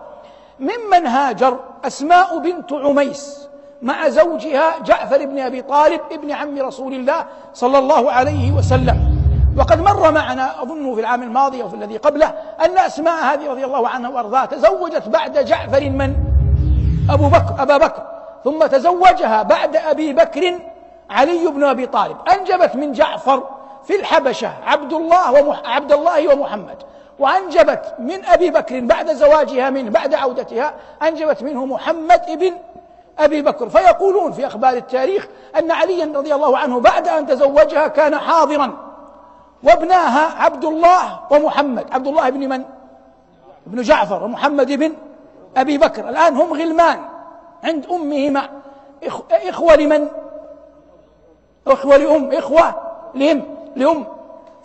ممن 0.60 1.06
هاجر 1.06 1.58
أسماء 1.84 2.38
بنت 2.38 2.72
عميس. 2.72 3.47
مع 3.82 4.08
زوجها 4.08 4.78
جعفر 4.84 5.26
بن 5.26 5.38
أبي 5.38 5.62
طالب 5.62 6.00
ابن 6.12 6.32
عم 6.32 6.58
رسول 6.58 6.92
الله 6.92 7.26
صلى 7.54 7.78
الله 7.78 8.10
عليه 8.12 8.52
وسلم. 8.52 9.18
وقد 9.56 9.80
مر 9.80 10.12
معنا 10.12 10.62
أظنه 10.62 10.94
في 10.94 11.00
العام 11.00 11.22
الماضي 11.22 11.62
أو 11.62 11.68
في 11.68 11.76
الذي 11.76 11.96
قبله 11.96 12.34
أن 12.64 12.78
أسماء 12.78 13.24
هذه 13.24 13.50
رضي 13.50 13.64
الله 13.64 13.88
عنها 13.88 14.10
وأرضاها 14.10 14.46
تزوجت 14.46 15.08
بعد 15.08 15.44
جعفر 15.44 15.90
من 15.90 16.14
أبو 17.10 17.28
بكر 17.28 17.54
أبا 17.58 17.76
بكر. 17.76 18.02
ثم 18.44 18.66
تزوجها 18.66 19.42
بعد 19.42 19.76
أبي 19.76 20.12
بكر 20.12 20.58
علي 21.10 21.46
بن 21.46 21.64
أبي 21.64 21.86
طالب. 21.86 22.16
أنجبت 22.28 22.76
من 22.76 22.92
جعفر 22.92 23.42
في 23.84 23.96
الحبشة 23.96 24.52
عبد 24.66 24.92
الله 24.92 25.32
ومح... 25.32 25.62
عبد 25.64 25.92
الله 25.92 26.34
ومحمد. 26.34 26.76
وأنجبت 27.18 27.94
من 27.98 28.24
أبي 28.24 28.50
بكر 28.50 28.80
بعد 28.80 29.12
زواجها 29.12 29.70
منه 29.70 29.90
بعد 29.90 30.14
عودتها 30.14 30.74
أنجبت 31.02 31.42
منه 31.42 31.66
محمد 31.66 32.20
ابن 32.28 32.52
أبي 33.18 33.42
بكر 33.42 33.68
فيقولون 33.68 34.32
في 34.32 34.46
أخبار 34.46 34.72
التاريخ 34.72 35.28
أن 35.58 35.70
عليا 35.70 36.12
رضي 36.14 36.34
الله 36.34 36.58
عنه 36.58 36.80
بعد 36.80 37.08
أن 37.08 37.26
تزوجها 37.26 37.88
كان 37.88 38.18
حاضرا. 38.18 38.72
وابناها 39.62 40.42
عبد 40.42 40.64
الله 40.64 41.20
ومحمد. 41.30 41.86
عبد 41.92 42.06
الله 42.06 42.30
بن 42.30 42.48
من؟ 42.48 42.64
ابن 43.66 43.82
جعفر 43.82 44.24
ومحمد 44.24 44.72
بن 44.72 44.94
أبي 45.56 45.78
بكر. 45.78 46.08
الآن 46.08 46.36
هم 46.36 46.52
غلمان 46.52 47.00
عند 47.64 47.86
أمهما. 47.86 48.48
إخوة 49.32 49.76
لمن؟ 49.76 50.08
إخوة 51.66 51.96
لأم. 51.96 52.32
إخوة 52.32 52.74
لهم. 53.14 53.42
لأم. 53.76 54.04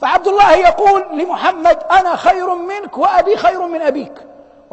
فعبد 0.01 0.27
الله 0.27 0.51
يقول 0.55 1.03
لمحمد 1.11 1.77
أنا 1.91 2.15
خير 2.15 2.55
منك 2.55 2.97
وأبي 2.97 3.37
خير 3.37 3.67
من 3.67 3.81
أبيك. 3.81 4.13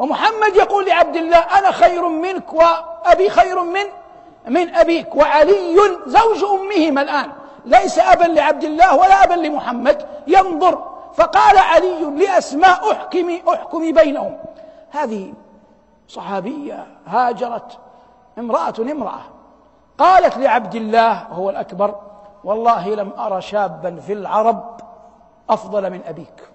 ومحمد 0.01 0.55
يقول 0.55 0.85
لعبد 0.85 1.15
الله 1.15 1.37
أنا 1.37 1.71
خير 1.71 2.07
منك 2.07 2.53
وأبي 2.53 3.29
خير 3.29 3.63
من 3.63 3.83
من 4.47 4.75
أبيك 4.75 5.15
وعلي 5.15 5.77
زوج 6.07 6.43
أمهما 6.43 7.01
الآن. 7.01 7.31
ليس 7.65 7.99
أبا 7.99 8.23
لعبد 8.23 8.63
الله 8.63 8.95
ولا 8.95 9.23
أبا 9.23 9.33
لمحمد. 9.33 10.05
ينظر. 10.27 10.83
فقال 11.13 11.57
علي 11.57 11.99
لأسماء 12.05 12.91
أحكمي 12.91 13.43
أحكمي 13.53 13.91
بينهم. 13.91 14.37
هذه 14.91 15.33
صحابية 16.07 16.87
هاجرت 17.07 17.77
امرأة 18.37 18.73
امرأة. 18.79 19.21
قالت 19.97 20.37
لعبد 20.37 20.75
الله 20.75 21.27
وهو 21.31 21.49
الأكبر 21.49 21.95
والله 22.43 22.95
لم 22.95 23.11
أرى 23.19 23.41
شابا 23.41 23.99
في 24.07 24.13
العرب 24.13 24.81
أفضل 25.49 25.89
من 25.89 26.01
أبيك. 26.07 26.50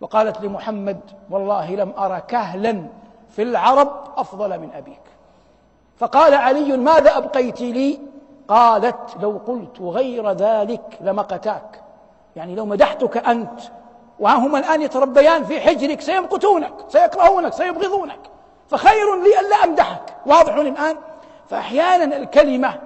وقالت 0.00 0.40
لمحمد 0.40 1.00
والله 1.30 1.74
لم 1.74 1.92
أرى 1.98 2.22
كهلا 2.28 2.86
في 3.30 3.42
العرب 3.42 4.04
أفضل 4.16 4.58
من 4.58 4.70
أبيك. 4.74 5.00
فقال 5.98 6.34
علي 6.34 6.76
ماذا 6.76 7.16
أبقيت 7.16 7.60
لي؟ 7.60 7.98
قالت 8.48 9.16
لو 9.20 9.40
قلت 9.46 9.80
غير 9.80 10.30
ذلك 10.30 10.98
لمقتاك. 11.00 11.82
يعني 12.36 12.54
لو 12.54 12.66
مدحتك 12.66 13.16
أنت 13.16 13.60
وهم 14.18 14.56
الآن 14.56 14.82
يتربيان 14.82 15.44
في 15.44 15.60
حجرك 15.60 16.00
سيمقتونك 16.00 16.74
سيكرهونك 16.88 17.52
سيبغضونك 17.52 18.20
فخير 18.68 19.22
لي 19.22 19.40
ألا 19.40 19.64
أمدحك. 19.64 20.16
واضح 20.26 20.54
الآن؟ 20.54 20.96
فأحيانا 21.48 22.16
الكلمة 22.16 22.80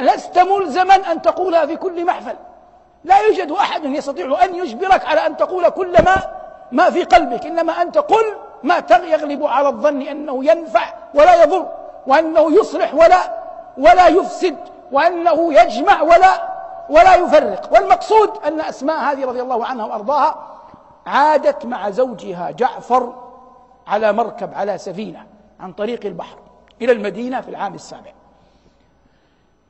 لست 0.00 0.38
ملزما 0.38 0.94
أن 0.94 1.22
تقولها 1.22 1.66
في 1.66 1.76
كل 1.76 2.06
محفل. 2.06 2.36
لا 3.04 3.18
يوجد 3.18 3.50
أحد 3.50 3.84
يستطيع 3.84 4.44
أن 4.44 4.54
يجبرك 4.54 5.04
على 5.04 5.26
أن 5.26 5.36
تقول 5.36 5.68
كل 5.68 5.92
ما 5.92 6.16
ما 6.72 6.90
في 6.90 7.04
قلبك. 7.04 7.46
إنما 7.46 7.72
أنت 7.72 7.98
قل 7.98 8.24
ما 8.62 8.82
يغلب 8.90 9.44
على 9.44 9.68
الظن 9.68 10.02
أنه 10.02 10.44
ينفع 10.44 10.94
ولا 11.14 11.42
يضر 11.42 11.68
وأنه 12.06 12.52
يصلح 12.52 12.94
ولا 12.94 13.44
ولا 13.78 14.08
يفسد 14.08 14.56
وأنه 14.92 15.54
يجمع 15.54 16.02
ولا 16.02 16.54
ولا 16.90 17.14
يفرق. 17.14 17.72
والمقصود 17.72 18.30
أن 18.46 18.60
أسماء 18.60 18.96
هذه 18.98 19.24
رضي 19.24 19.42
الله 19.42 19.66
عنها 19.66 19.86
وأرضاها 19.86 20.46
عادت 21.06 21.66
مع 21.66 21.90
زوجها 21.90 22.50
جعفر 22.50 23.14
على 23.86 24.12
مركب 24.12 24.54
على 24.54 24.78
سفينة 24.78 25.26
عن 25.60 25.72
طريق 25.72 26.06
البحر 26.06 26.38
إلى 26.82 26.92
المدينة 26.92 27.40
في 27.40 27.48
العام 27.48 27.74
السابع. 27.74 28.12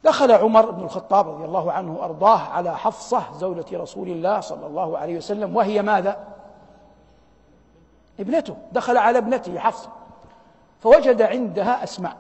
دخل 0.05 0.33
عمر 0.33 0.71
بن 0.71 0.85
الخطاب 0.85 1.29
رضي 1.29 1.45
الله 1.45 1.73
عنه 1.73 1.93
وأرضاه 1.93 2.39
على 2.39 2.79
حفصة 2.79 3.23
زوجة 3.33 3.79
رسول 3.79 4.09
الله 4.09 4.41
صلى 4.41 4.67
الله 4.67 4.99
عليه 4.99 5.17
وسلم 5.17 5.57
وهي 5.57 5.83
ماذا؟ 5.83 6.25
ابنته 8.21 8.57
دخل 8.73 8.97
على 8.97 9.19
ابنته 9.19 9.59
حفصة 9.59 9.89
فوجد 10.81 11.23
عندها 11.23 11.85
أسماء 11.85 12.17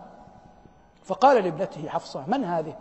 فقال 1.04 1.44
لابنته 1.44 1.88
حفصة 1.88 2.24
من 2.26 2.44
هذه؟ 2.44 2.76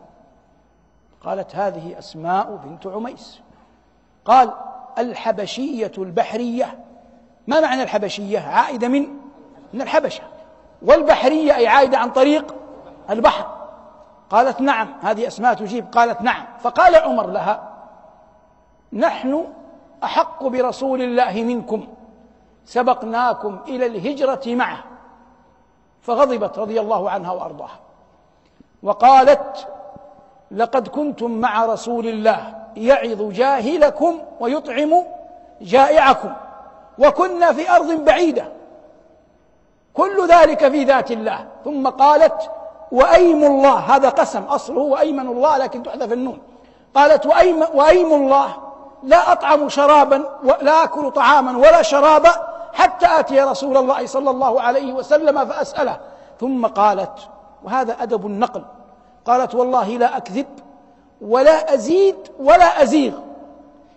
قالت 1.24 1.56
هذه 1.56 2.00
أسماء 2.00 2.60
بنت 2.66 2.88
عميس 2.88 3.40
قال 4.26 4.54
الحبشية 4.98 5.92
البحرية 5.98 6.80
ما 7.48 7.60
معنى 7.60 7.84
الحبشية؟ 7.84 8.40
عائدة 8.40 8.88
من 8.88 9.08
من 9.74 9.82
الحبشة 9.82 10.24
والبحرية 10.82 11.56
أي 11.56 11.68
عائدة 11.68 11.98
عن 11.98 12.12
طريق 12.12 12.56
البحر 13.10 13.53
قالت 14.34 14.62
نعم 14.62 14.94
هذه 15.02 15.28
أسماء 15.28 15.54
تجيب. 15.54 15.86
قالت 15.92 16.22
نعم. 16.22 16.46
فقال 16.60 16.96
عمر 16.96 17.28
لها 17.28 17.70
نحن 18.94 19.46
أحق 20.04 20.44
برسول 20.44 21.02
الله 21.02 21.44
منكم. 21.44 21.88
سبقناكم 22.66 23.60
إلى 23.68 23.86
الهجرة 23.86 24.42
معه. 24.46 24.84
فغضبت 26.02 26.60
رضي 26.60 26.80
الله 26.80 27.10
عنها 27.10 27.32
وأرضاها. 27.32 27.80
وقالت 28.84 29.68
لقد 30.52 30.88
كنتم 30.88 31.32
مع 31.32 31.66
رسول 31.66 32.08
الله 32.08 32.56
يعظ 32.76 33.22
جاهلكم 33.32 34.20
ويطعم 34.40 35.04
جائعكم. 35.62 36.34
وكنا 37.00 37.54
في 37.54 37.72
أرض 37.72 37.92
بعيدة. 37.92 38.46
كل 39.94 40.28
ذلك 40.28 40.68
في 40.68 40.84
ذات 40.84 41.12
الله. 41.12 41.48
ثم 41.64 41.90
قالت 41.90 42.52
وأيم 42.94 43.44
الله. 43.44 43.76
هذا 43.76 44.10
قسم 44.10 44.44
أصله 44.44 44.82
وأيمن 44.82 45.28
الله 45.28 45.58
لكن 45.58 45.84
تحذف 45.84 46.14
النون. 46.14 46.40
قالت 46.96 47.26
وأيم, 47.26 47.64
وأيم 47.74 48.14
الله. 48.14 48.50
لا 49.04 49.32
أطعم 49.32 49.70
شرابا 49.70 50.40
ولا 50.44 50.84
أكل 50.84 51.12
طعاما 51.12 51.58
ولا 51.58 51.82
شرابا 51.82 52.30
حتى 52.74 53.20
آتي 53.20 53.40
رسول 53.42 53.78
الله 53.78 54.06
صلى 54.06 54.30
الله 54.30 54.62
عليه 54.62 54.94
وسلم 54.94 55.46
فأسأله. 55.46 55.98
ثم 56.40 56.66
قالت 56.66 57.18
وهذا 57.64 57.96
أدب 58.04 58.26
النقل. 58.26 58.64
قالت 59.26 59.56
والله 59.56 59.98
لا 59.98 60.18
أكذب 60.18 60.46
ولا 61.22 61.74
أزيد 61.74 62.16
ولا 62.40 62.84
أزيغ. 62.84 63.14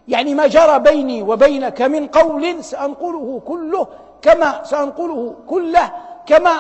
يعني 0.09 0.35
ما 0.35 0.47
جرى 0.47 0.79
بيني 0.79 1.23
وبينك 1.23 1.83
من 1.83 2.07
قول 2.07 2.65
سأنقله 2.65 3.41
كله 3.47 3.87
كما 4.23 4.65
سأنقله 4.65 5.35
كله 5.49 5.91
كما 6.27 6.55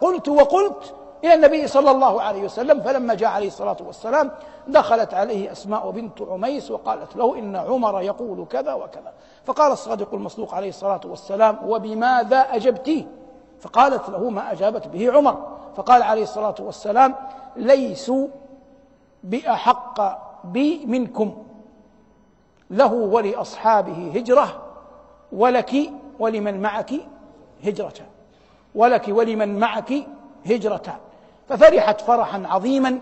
قلت 0.00 0.28
وقلت 0.28 0.94
إلى 1.24 1.34
النبي 1.34 1.66
صلى 1.66 1.90
الله 1.90 2.22
عليه 2.22 2.42
وسلم 2.44 2.80
فلما 2.80 3.14
جاء 3.14 3.30
عليه 3.30 3.46
الصلاة 3.46 3.76
والسلام 3.86 4.30
دخلت 4.68 5.14
عليه 5.14 5.52
أسماء 5.52 5.90
بنت 5.90 6.22
عميس 6.22 6.70
وقالت 6.70 7.16
له 7.16 7.38
إن 7.38 7.56
عمر 7.56 8.00
يقول 8.00 8.46
كذا 8.50 8.72
وكذا. 8.72 9.12
فقال 9.44 9.72
الصادق 9.72 10.14
المصدوق 10.14 10.54
عليه 10.54 10.68
الصلاة 10.68 11.00
والسلام 11.04 11.58
وبماذا 11.66 12.38
أجبتيه 12.38 13.04
فقالت 13.60 14.08
له 14.08 14.30
ما 14.30 14.52
أجابت 14.52 14.86
به 14.86 15.12
عمر. 15.12 15.56
فقال 15.76 16.02
عليه 16.02 16.22
الصلاة 16.22 16.54
والسلام 16.60 17.14
ليسوا 17.56 18.28
بأحق 19.24 20.18
بي 20.44 20.86
منكم 20.86 21.42
له 22.70 22.92
ولأصحابه 22.92 24.12
هجرة 24.14 24.62
ولك 25.32 25.72
ولمن 26.18 26.62
معك 26.62 26.92
هجرة 27.64 27.92
ولك 28.74 29.04
ولمن 29.08 29.58
معك 29.58 29.92
هجرتان 30.46 30.96
ففرحت 31.48 32.00
فرحا 32.00 32.42
عظيما. 32.46 32.98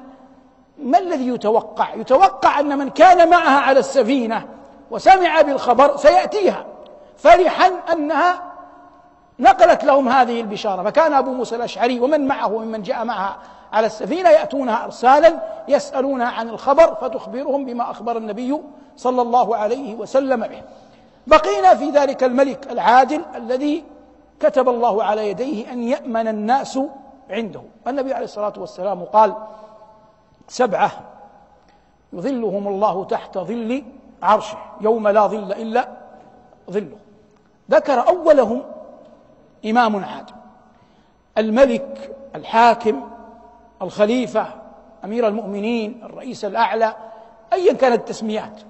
ما 0.78 0.98
الذي 0.98 1.28
يتوقع؟ 1.28 1.94
يتوقع 1.94 2.60
أن 2.60 2.78
من 2.78 2.90
كان 2.90 3.30
معها 3.30 3.60
على 3.60 3.78
السفينة 3.80 4.48
وسمع 4.90 5.40
بالخبر 5.40 5.96
سيأتيها. 5.96 6.66
فرحا 7.16 7.72
أنها 7.92 8.42
نقلت 9.38 9.84
لهم 9.84 10.08
هذه 10.08 10.40
البشارة. 10.40 10.82
فكان 10.82 11.12
أبو 11.12 11.30
موسى 11.30 11.56
الأشعري 11.56 12.00
ومن 12.00 12.26
معه 12.26 12.48
ممن 12.48 12.82
جاء 12.82 13.04
معها 13.04 13.36
على 13.72 13.86
السفينة 13.86 14.28
يأتونها 14.28 14.84
إرسالا 14.84 15.42
يسألونها 15.68 16.26
عن 16.26 16.48
الخبر 16.48 16.94
فتخبرهم 16.94 17.64
بما 17.64 17.90
أخبر 17.90 18.16
النبي 18.16 18.60
صلى 18.96 19.22
الله 19.22 19.56
عليه 19.56 19.94
وسلم 19.94 20.46
به. 20.46 20.62
بقينا 21.26 21.74
في 21.74 21.90
ذلك 21.90 22.24
الملك 22.24 22.72
العادل 22.72 23.22
الذي 23.34 23.84
كتب 24.40 24.68
الله 24.68 25.04
على 25.04 25.28
يديه 25.30 25.72
أن 25.72 25.82
يأمن 25.82 26.28
الناس 26.28 26.78
عنده. 27.30 27.62
النبي 27.86 28.12
عليه 28.12 28.24
الصلاة 28.24 28.52
والسلام 28.56 29.04
قال 29.04 29.34
سبعة 30.48 30.90
يظلهم 32.12 32.68
الله 32.68 33.04
تحت 33.04 33.38
ظل 33.38 33.84
عرشه 34.22 34.58
يوم 34.80 35.08
لا 35.08 35.26
ظل 35.26 35.52
إلا 35.52 35.88
ظله. 36.70 36.96
ذكر 37.70 38.08
أولهم 38.08 38.62
إمام 39.66 40.04
عادل 40.04 40.34
الملك 41.38 42.16
الحاكم 42.34 43.08
الخليفة 43.82 44.46
أمير 45.04 45.28
المؤمنين 45.28 46.00
الرئيس 46.04 46.44
الأعلى 46.44 46.94
أيا 47.52 47.72
كانت 47.72 48.00
التسميات. 48.00 48.60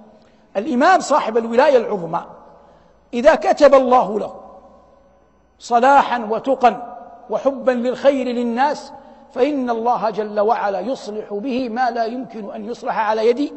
الإمام 0.57 1.01
صاحب 1.01 1.37
الولاية 1.37 1.77
العظمى 1.77 2.25
إذا 3.15 3.35
كتب 3.35 3.75
الله 3.75 4.19
له 4.19 4.41
صلاحا 5.59 6.27
وتقا 6.31 6.94
وحبا 7.31 7.71
للخير 7.71 8.27
للناس 8.27 8.93
فإن 9.35 9.71
الله 9.71 10.11
جل 10.11 10.41
وعلا 10.41 10.81
يصلح 10.81 11.35
به 11.35 11.69
ما 11.69 11.91
لا 11.91 12.05
يمكن 12.05 12.55
أن 12.55 12.65
يصلح 12.65 12.99
على 12.99 13.29
يد 13.31 13.53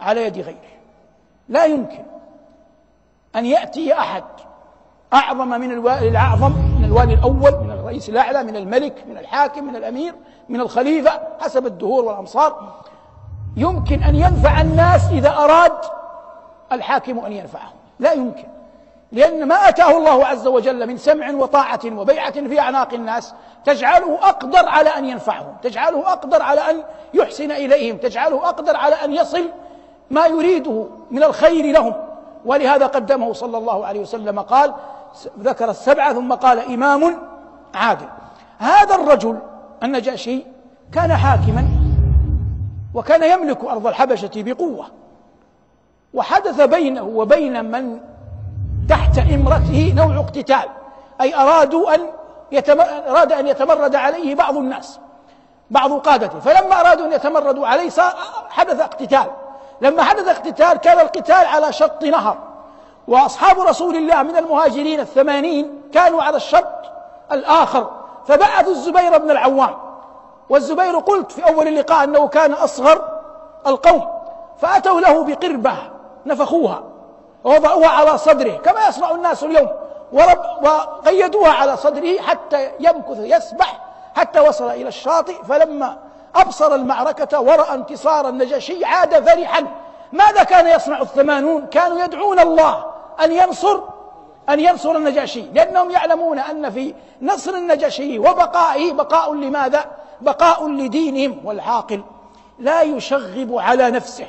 على 0.00 0.26
يد 0.26 0.38
غيره. 0.38 0.76
لا 1.48 1.64
يمكن 1.64 2.04
أن 3.36 3.46
يأتي 3.46 3.92
أحد 3.92 4.24
أعظم 5.14 5.48
من 5.48 5.72
الوالي 5.72 6.08
الأعظم 6.08 6.52
من 6.78 6.84
الوالي 6.84 7.14
الأول 7.14 7.64
من 7.64 7.70
الرئيس 7.70 8.08
الأعلى 8.08 8.44
من 8.44 8.56
الملك 8.56 9.04
من 9.08 9.18
الحاكم 9.18 9.64
من 9.64 9.76
الأمير 9.76 10.14
من 10.48 10.60
الخليفة 10.60 11.20
حسب 11.40 11.66
الدهور 11.66 12.04
والأمصار. 12.04 12.74
يمكن 13.56 14.02
أن 14.02 14.16
ينفع 14.16 14.60
الناس 14.60 15.10
إذا 15.10 15.30
أراد 15.30 15.72
الحاكم 16.72 17.18
أن 17.18 17.32
ينفعهم. 17.32 17.76
لا 17.98 18.12
يمكن. 18.12 18.55
لأن 19.12 19.48
ما 19.48 19.68
أتاه 19.68 19.96
الله 19.96 20.26
عز 20.26 20.46
وجل 20.46 20.86
من 20.86 20.96
سمع 20.96 21.30
وطاعة 21.30 21.80
وبيعة 21.84 22.32
في 22.32 22.60
أعناق 22.60 22.94
الناس 22.94 23.34
تجعله 23.64 24.18
أقدر 24.22 24.68
على 24.68 24.90
أن 24.90 25.04
ينفعهم 25.04 25.56
تجعله 25.62 26.12
أقدر 26.12 26.42
على 26.42 26.60
أن 26.60 26.82
يحسن 27.14 27.50
إليهم 27.50 27.96
تجعله 27.96 28.48
أقدر 28.48 28.76
على 28.76 28.94
أن 28.94 29.12
يصل 29.12 29.48
ما 30.10 30.26
يريده 30.26 30.86
من 31.10 31.22
الخير 31.22 31.72
لهم. 31.72 31.94
ولهذا 32.44 32.86
قدمه 32.86 33.32
صلى 33.32 33.58
الله 33.58 33.86
عليه 33.86 34.00
وسلم 34.00 34.40
قال 34.40 34.74
ذكر 35.38 35.70
السبعة 35.70 36.12
ثم 36.12 36.32
قال 36.32 36.58
إمام 36.58 37.18
عادل. 37.74 38.06
هذا 38.58 38.94
الرجل 38.94 39.38
النجاشي 39.82 40.42
كان 40.92 41.16
حاكما 41.16 41.68
وكان 42.94 43.22
يملك 43.22 43.64
أرض 43.64 43.86
الحبشة 43.86 44.30
بقوة 44.36 44.86
وحدث 46.14 46.60
بينه 46.60 47.02
وبين 47.02 47.64
من 47.64 48.00
إمرته 49.18 49.92
نوع 49.96 50.16
اقتتال 50.16 50.68
أي 51.20 51.34
أرادوا 51.34 51.94
أن. 51.94 52.00
أراد 53.08 53.32
أن 53.32 53.46
يتمرد 53.46 53.94
عليه 53.96 54.34
بعض 54.34 54.56
الناس 54.56 55.00
بعض 55.70 55.92
قادته. 55.92 56.38
فلما 56.38 56.80
أرادوا 56.80 57.06
أن 57.06 57.12
يتمردوا 57.12 57.66
عليه 57.66 57.88
صار 57.88 58.14
حدث 58.50 58.80
اقتتال. 58.80 59.26
لما 59.80 60.02
حدث 60.02 60.28
اقتتال 60.28 60.72
كان 60.72 61.00
القتال 61.00 61.46
على 61.46 61.72
شط 61.72 62.04
نهر. 62.04 62.38
وأصحاب 63.08 63.60
رسول 63.60 63.96
الله 63.96 64.22
من 64.22 64.36
المهاجرين 64.36 65.00
الثمانين 65.00 65.82
كانوا 65.92 66.22
على 66.22 66.36
الشط 66.36 66.92
الآخر. 67.32 67.90
فبعثوا 68.26 68.72
الزبير 68.72 69.18
بن 69.18 69.30
العوام. 69.30 69.74
والزبير 70.48 70.98
قلت 70.98 71.32
في 71.32 71.48
أول 71.48 71.68
اللقاء 71.68 72.04
أنه 72.04 72.28
كان 72.28 72.52
أصغر 72.52 73.02
القوم 73.66 74.08
فأتوا 74.58 75.00
له 75.00 75.24
بقربة 75.24 75.74
نفخوها. 76.26 76.82
ووضعوها 77.46 77.88
على 77.88 78.18
صدره 78.18 78.56
كما 78.56 78.88
يصنع 78.88 79.10
الناس 79.10 79.44
اليوم. 79.44 79.68
وقيدوها 80.62 81.50
على 81.50 81.76
صدره 81.76 82.18
حتى 82.18 82.70
يمكث 82.80 83.18
يسبح 83.18 83.80
حتى 84.16 84.40
وصل 84.40 84.70
إلى 84.70 84.88
الشاطئ. 84.88 85.42
فلما 85.48 85.98
أبصر 86.34 86.74
المعركة 86.74 87.40
ورأى 87.40 87.74
انتصار 87.74 88.28
النجاشي 88.28 88.84
عاد 88.84 89.28
فرحا. 89.28 89.66
ماذا 90.12 90.42
كان 90.42 90.66
يصنع 90.66 91.00
الثمانون؟ 91.00 91.66
كانوا 91.66 92.04
يدعون 92.04 92.38
الله 92.38 92.84
أن 93.24 93.32
ينصر 93.32 93.80
أن 94.48 94.60
ينصر 94.60 94.90
النجاشي 94.90 95.42
لأنهم 95.42 95.90
يعلمون 95.90 96.38
أن 96.38 96.70
في 96.70 96.94
نصر 97.22 97.54
النجاشي 97.54 98.18
وبقائه 98.18 98.92
بقاء 98.92 99.34
لماذا؟ 99.34 99.84
بقاء 100.20 100.68
لدينهم 100.68 101.46
والعاقل 101.46 102.02
لا 102.58 102.82
يشغب 102.82 103.54
على 103.58 103.90
نفسه 103.90 104.26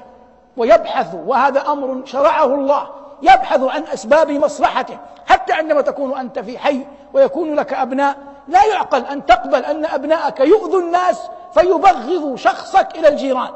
ويبحث. 0.58 1.08
وهذا 1.26 1.62
أمر 1.72 2.02
شرعه 2.06 2.46
الله. 2.46 2.88
يبحث 3.22 3.62
عن 3.62 3.84
أسباب 3.84 4.32
مصلحته 4.32 4.98
حتى 5.28 5.54
عندما 5.54 5.82
تكون 5.82 6.18
أنت 6.18 6.40
في 6.40 6.60
حي 6.60 6.86
ويكون 7.14 7.56
لك 7.56 7.74
أبناء 7.74 8.16
لا 8.48 8.66
يعقل 8.66 9.06
أن 9.06 9.26
تقبل 9.26 9.66
أن 9.66 9.86
أبناءك 9.86 10.40
يؤذوا 10.40 10.82
الناس 10.82 11.22
فيبغضوا 11.54 12.38
شخصك 12.38 12.88
إلى 12.96 13.08
الجيران. 13.08 13.50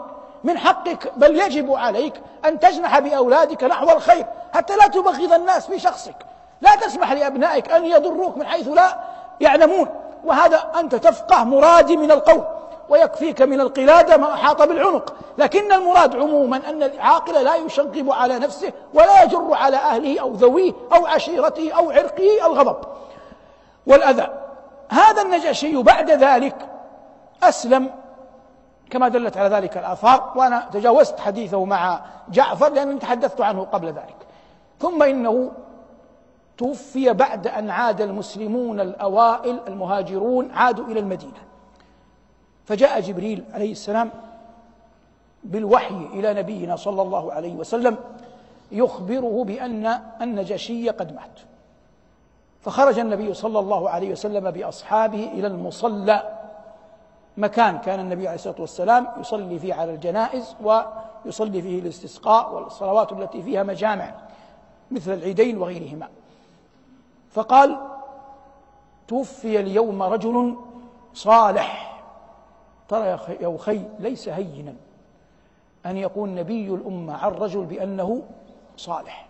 من 0.43 0.57
حقك 0.57 1.11
بل 1.15 1.39
يجب 1.39 1.73
عليك 1.73 2.13
أن 2.45 2.59
تجنح 2.59 2.99
بأولادك 2.99 3.63
نحو 3.63 3.89
الخير 3.89 4.25
حتى 4.53 4.75
لا 4.75 4.87
تبغض 4.87 5.33
الناس 5.33 5.67
في 5.67 5.79
شخصك. 5.79 6.15
لا 6.61 6.75
تسمح 6.75 7.11
لأبنائك 7.11 7.71
أن 7.71 7.85
يضروك 7.85 8.37
من 8.37 8.45
حيث 8.45 8.67
لا 8.67 8.97
يعلمون. 9.41 9.87
وهذا 10.23 10.71
أنت 10.79 10.95
تفقه 10.95 11.43
مرادي 11.43 11.97
من 11.97 12.11
القول. 12.11 12.43
ويكفيك 12.91 13.41
من 13.41 13.61
القلادة 13.61 14.17
ما 14.17 14.33
أحاط 14.33 14.61
بالعنق. 14.61 15.13
لكن 15.37 15.71
المراد 15.71 16.15
عموما 16.15 16.69
أن 16.69 16.83
العاقل 16.83 17.43
لا 17.43 17.55
يشغب 17.55 18.11
على 18.11 18.39
نفسه 18.39 18.73
ولا 18.93 19.23
يجر 19.23 19.53
على 19.53 19.77
أهله 19.77 20.21
أو 20.21 20.33
ذويه 20.33 20.73
أو 20.93 21.05
عشيرته 21.05 21.71
أو 21.71 21.91
عرقه 21.91 22.45
الغضب 22.45 22.77
والأذى. 23.87 24.27
هذا 24.89 25.21
النجاشي 25.21 25.83
بعد 25.83 26.11
ذلك 26.11 26.55
أسلم 27.43 27.89
كما 28.89 29.07
دلت 29.07 29.37
على 29.37 29.55
ذلك 29.55 29.77
الآثار 29.77 30.33
وأنا 30.35 30.69
تجاوزت 30.73 31.19
حديثه 31.19 31.65
مع 31.65 32.01
جعفر 32.29 32.69
لأنني 32.69 32.99
تحدثت 32.99 33.41
عنه 33.41 33.63
قبل 33.63 33.87
ذلك. 33.87 34.17
ثم 34.79 35.03
إنه 35.03 35.51
توفي 36.57 37.13
بعد 37.13 37.47
أن 37.47 37.69
عاد 37.69 38.01
المسلمون 38.01 38.79
الأوائل 38.79 39.59
المهاجرون 39.67 40.51
عادوا 40.51 40.85
إلى 40.85 40.99
المدينة. 40.99 41.50
فجاء 42.65 42.99
جبريل 42.99 43.43
عليه 43.53 43.71
السلام 43.71 44.11
بالوحي 45.43 45.95
إلى 46.13 46.33
نبينا 46.33 46.75
صلى 46.75 47.01
الله 47.01 47.33
عليه 47.33 47.53
وسلم 47.53 47.97
يخبره 48.71 49.43
بأن 49.43 50.01
النجاشي 50.21 50.89
قد 50.89 51.15
مات. 51.15 51.39
فخرج 52.61 52.99
النبي 52.99 53.33
صلى 53.33 53.59
الله 53.59 53.89
عليه 53.89 54.11
وسلم 54.11 54.51
بأصحابه 54.51 55.23
إلى 55.23 55.47
المصلى 55.47 56.37
مكان 57.37 57.77
كان 57.77 57.99
النبي 57.99 58.27
عليه 58.27 58.35
الصلاة 58.35 58.61
والسلام 58.61 59.07
يصلي 59.19 59.59
فيه 59.59 59.73
على 59.73 59.93
الجنائز 59.93 60.55
ويصلي 60.63 61.61
فيه 61.61 61.79
الاستسقاء 61.79 62.53
والصلوات 62.53 63.11
التي 63.11 63.41
فيها 63.41 63.63
مجامع 63.63 64.13
مثل 64.91 65.13
العيدين 65.13 65.57
وغيرهما. 65.57 66.09
فقال 67.31 67.77
توفي 69.07 69.59
اليوم 69.59 70.03
رجل 70.03 70.55
صالح. 71.13 71.90
ترى 72.91 73.07
يا 73.41 73.55
أخي 73.55 73.81
ليس 73.99 74.29
هينا 74.29 74.73
أن 75.85 75.97
يقول 75.97 76.29
نبي 76.29 76.67
الأمة 76.67 77.17
عن 77.17 77.31
رجل 77.31 77.65
بأنه 77.65 78.21
صالح 78.77 79.27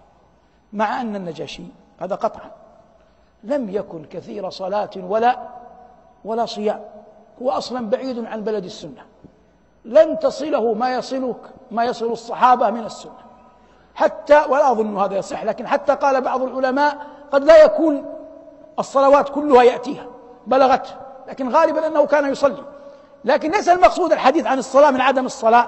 مع 0.73 1.01
أن 1.01 1.15
النجاشي 1.15 1.63
هذا 1.99 2.15
قطعا 2.15 2.51
لم 3.43 3.69
يكن 3.69 4.05
كثير 4.05 4.49
صلاة 4.49 4.89
ولا 4.97 5.39
ولا 6.25 6.45
صيام 6.45 6.81
هو 7.41 7.51
أصلا 7.51 7.89
بعيد 7.89 8.25
عن 8.25 8.43
بلد 8.43 8.63
السنة. 8.63 9.05
لن 9.85 10.19
تصله 10.19 10.73
ما 10.73 10.95
يصلك 10.95 11.41
ما 11.71 11.85
يصل 11.85 12.11
الصحابة 12.11 12.69
من 12.69 12.85
السنة. 12.85 13.21
حتى 13.95 14.41
ولا 14.49 14.71
أظن 14.71 14.97
هذا 14.97 15.17
يصح 15.17 15.43
لكن 15.43 15.67
حتى 15.67 15.95
قال 15.95 16.21
بعض 16.21 16.41
العلماء 16.41 16.97
قد 17.31 17.43
لا 17.43 17.63
يكون 17.63 18.05
الصلوات 18.79 19.29
كلها 19.29 19.63
يأتيها 19.63 20.05
بلغته 20.47 20.91
لكن 21.27 21.49
غالبا 21.49 21.87
أنه 21.87 22.05
كان 22.05 22.31
يصلي. 22.31 22.63
لكن 23.25 23.51
ليس 23.51 23.69
المقصود 23.69 24.11
الحديث 24.11 24.45
عن 24.47 24.59
الصلاة 24.59 24.91
من 24.91 25.01
عدم 25.01 25.25
الصلاة. 25.25 25.67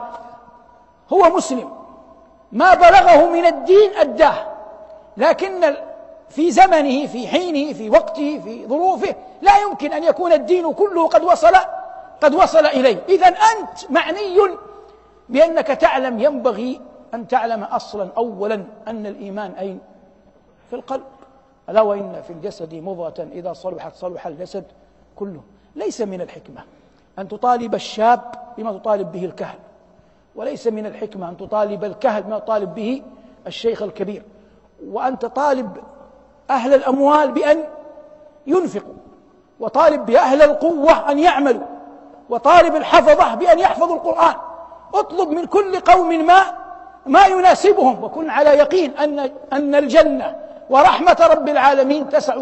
هو 1.13 1.35
مسلم. 1.35 1.69
ما 2.51 2.73
بلغه 2.73 3.29
من 3.29 3.45
الدين 3.45 3.93
أداه. 3.95 4.53
لكن 5.17 5.75
في 6.29 6.51
زمنه 6.51 7.07
في 7.07 7.27
حينه 7.27 7.73
في 7.73 7.89
وقته 7.89 8.39
في 8.43 8.67
ظروفه 8.67 9.15
لا 9.41 9.57
يمكن 9.57 9.93
أن 9.93 10.03
يكون 10.03 10.33
الدين 10.33 10.73
كله 10.73 11.07
قد 11.07 11.23
وصل 11.23 11.55
قد 12.21 12.35
وصل 12.35 12.65
إليه. 12.65 13.03
إذا 13.09 13.27
أنت 13.27 13.91
معني 13.91 14.39
بأنك 15.29 15.67
تعلم 15.67 16.19
ينبغي 16.19 16.81
أن 17.13 17.27
تعلم 17.27 17.63
أصلا 17.63 18.09
أولا 18.17 18.63
أن 18.87 19.05
الإيمان 19.05 19.51
أين؟ 19.51 19.79
في 20.69 20.75
القلب. 20.75 21.03
ألا 21.69 21.81
وإن 21.81 22.21
في 22.27 22.33
الجسد 22.33 22.73
مضغة 22.73 23.27
إذا 23.31 23.53
صلحت 23.53 23.95
صلح 23.95 24.27
الجسد 24.27 24.63
كله. 25.15 25.41
ليس 25.75 26.01
من 26.01 26.21
الحكمة. 26.21 26.63
أن 27.19 27.28
تطالب 27.28 27.76
الشاب 27.76 28.21
بما 28.58 28.71
تطالب 28.71 29.12
به 29.12 29.26
الكهل. 29.26 29.58
وليس 30.36 30.67
من 30.67 30.86
الحكمة 30.86 31.30
أن 31.30 31.38
تطالب 31.38 31.84
الكهل 31.84 32.23
بما 32.23 32.38
يطالب 32.38 32.76
به 32.76 33.02
الشيخ 33.47 33.82
الكبير. 33.82 34.23
وأن 34.88 35.19
تطالب 35.19 35.78
أهل 36.49 36.73
الأموال 36.73 37.32
بأن 37.32 37.63
ينفقوا. 38.47 38.93
وطالب 39.60 40.06
بأهل 40.06 40.41
القوة 40.41 41.12
أن 41.12 41.19
يعملوا. 41.19 41.65
وطالب 42.30 42.76
الحفظة 42.76 43.36
بأن 43.36 43.59
يحفظوا 43.59 43.95
القرآن. 43.95 44.36
اطلب 44.93 45.30
من 45.30 45.45
كل 45.45 45.80
قوم 45.80 46.26
ما 46.26 46.43
ما 47.05 47.26
يناسبهم. 47.26 48.03
وكن 48.03 48.30
على 48.30 48.49
يقين 48.49 48.97
أن 48.97 49.20
أن 49.53 49.76
الجنة 49.76 50.36
ورحمة 50.70 51.18
رب 51.22 51.49
العالمين 51.49 52.09
تسع 52.09 52.38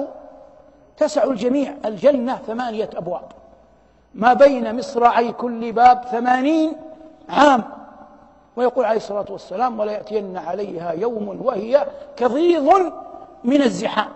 تسع 0.98 1.24
الجميع. 1.24 1.74
الجنة 1.86 2.40
ثمانية 2.48 2.90
أبواب. 2.96 3.41
ما 4.16 4.34
بين 4.34 4.76
مصراعي 4.78 5.32
كل 5.32 5.72
باب 5.72 6.04
ثمانين 6.12 6.74
عام. 7.30 7.64
ويقول 8.56 8.86
عليه 8.86 8.98
الصلاة 8.98 9.26
والسلام 9.30 9.80
ولا 9.80 9.92
يأتين 9.92 10.38
عليها 10.38 10.92
يوم 10.92 11.40
وهي 11.44 11.88
كضيض 12.18 12.94
من 13.44 13.62
الزحام. 13.62 14.10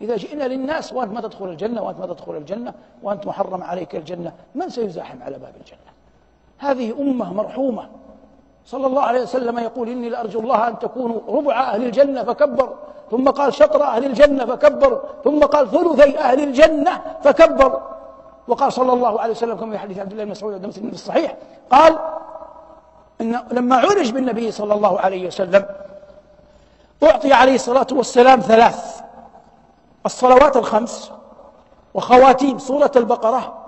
إذا 0.00 0.16
جئنا 0.16 0.44
للناس 0.44 0.92
وأنت 0.92 1.12
ما 1.12 1.20
تدخل 1.20 1.44
الجنة 1.44 1.82
وأنت 1.82 2.00
ما 2.00 2.06
تدخل 2.06 2.36
الجنة 2.36 2.74
وأنت 3.02 3.26
محرم 3.26 3.62
عليك 3.62 3.96
الجنة 3.96 4.32
من 4.54 4.68
سيزاحم 4.68 5.22
على 5.22 5.38
باب 5.38 5.52
الجنة؟ 5.60 5.78
هذه 6.58 6.94
أمة 7.00 7.32
مرحومة. 7.32 7.88
صلى 8.66 8.86
الله 8.86 9.02
عليه 9.02 9.22
وسلم 9.22 9.58
يقول 9.58 9.88
إني 9.88 10.08
لأرجو 10.08 10.40
الله 10.40 10.68
أن 10.68 10.78
تكونوا 10.78 11.20
ربع 11.28 11.60
أهل 11.60 11.84
الجنة 11.84 12.24
فكبر 12.24 12.74
ثم 13.10 13.28
قال 13.28 13.54
شطر 13.54 13.82
أهل 13.82 14.04
الجنة 14.04 14.46
فكبروا 14.46 14.98
ثم 15.24 15.40
قال 15.40 15.70
ثلثي 15.70 16.18
أهل 16.18 16.40
الجنة 16.40 17.00
فكبروا. 17.22 17.80
وقال 18.48 18.72
صلى 18.72 18.92
الله 18.92 19.20
عليه 19.20 19.30
وسلم 19.30 19.56
كما 19.56 19.72
في 19.72 19.78
حديث 19.78 19.98
عبد 19.98 20.12
الله 20.12 20.24
بن 20.24 20.30
مسعود 20.30 20.54
عند 20.54 20.66
مسلم 20.66 20.88
الصحيح 20.88 21.36
قال 21.70 21.98
إن 23.20 23.44
لما 23.50 23.76
عرج 23.76 24.10
بالنبي 24.10 24.50
صلى 24.50 24.74
الله 24.74 25.00
عليه 25.00 25.26
وسلم 25.26 25.66
أعطي 27.02 27.32
عليه 27.32 27.54
الصلاة 27.54 27.86
والسلام 27.92 28.40
ثلاث 28.40 29.00
الصلوات 30.06 30.56
الخمس 30.56 31.12
وخواتيم 31.94 32.58
سورة 32.58 32.92
البقرة 32.96 33.64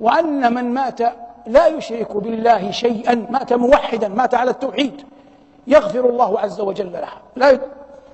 وأن 0.00 0.54
من 0.54 0.74
مات 0.74 1.00
لا 1.46 1.66
يشرك 1.66 2.16
بالله 2.16 2.70
شيئا 2.70 3.26
مات 3.30 3.52
موحدا 3.52 4.08
مات 4.08 4.34
على 4.34 4.50
التوحيد 4.50 5.06
يغفر 5.66 6.00
الله 6.00 6.40
عز 6.40 6.60
وجل 6.60 6.92
له 6.92 7.08
لا 7.36 7.58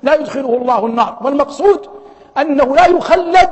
لا 0.02 0.14
يدخله 0.14 0.56
الله 0.56 0.86
النار 0.86 1.18
والمقصود 1.22 1.88
أنه 2.38 2.76
لا 2.76 2.86
يخلد 2.86 3.50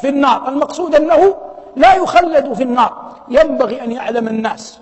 في 0.00 0.08
النار 0.08 0.48
المقصود 0.48 0.94
أنه 0.94 1.36
لا 1.76 1.94
يخلد 1.94 2.52
في 2.52 2.62
النار. 2.62 3.16
ينبغي 3.28 3.84
أن 3.84 3.92
يعلم 3.92 4.28
الناس. 4.28 4.80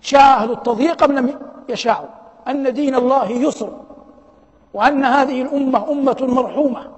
شاهدوا 0.00 0.54
التضييق 0.54 1.02
أم 1.02 1.12
لم 1.12 1.38
يشاءوا 1.68 2.08
أن 2.48 2.72
دين 2.72 2.94
الله 2.94 3.30
يسر 3.30 3.72
وأن 4.74 5.04
هذه 5.04 5.42
الأمة 5.42 5.90
أمة 5.90 6.16
مرحومة 6.20 6.88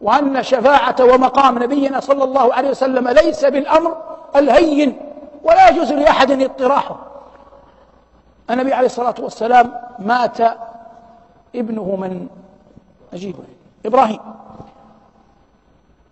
وأن 0.00 0.42
شفاعة 0.42 0.96
ومقام 1.00 1.62
نبينا 1.62 2.00
صلى 2.00 2.24
الله 2.24 2.54
عليه 2.54 2.70
وسلم 2.70 3.08
ليس 3.08 3.44
بالأمر 3.44 3.96
الهين 4.36 5.00
ولا 5.44 5.68
يجوز 5.68 5.92
لأحد 5.92 6.42
اطراحه. 6.42 6.96
النبي 8.50 8.72
عليه 8.72 8.86
الصلاة 8.86 9.14
والسلام 9.18 9.72
مات 9.98 10.38
ابنه 11.54 11.96
من 11.96 12.26
أجيبه 13.12 13.38
إبراهيم. 13.86 14.20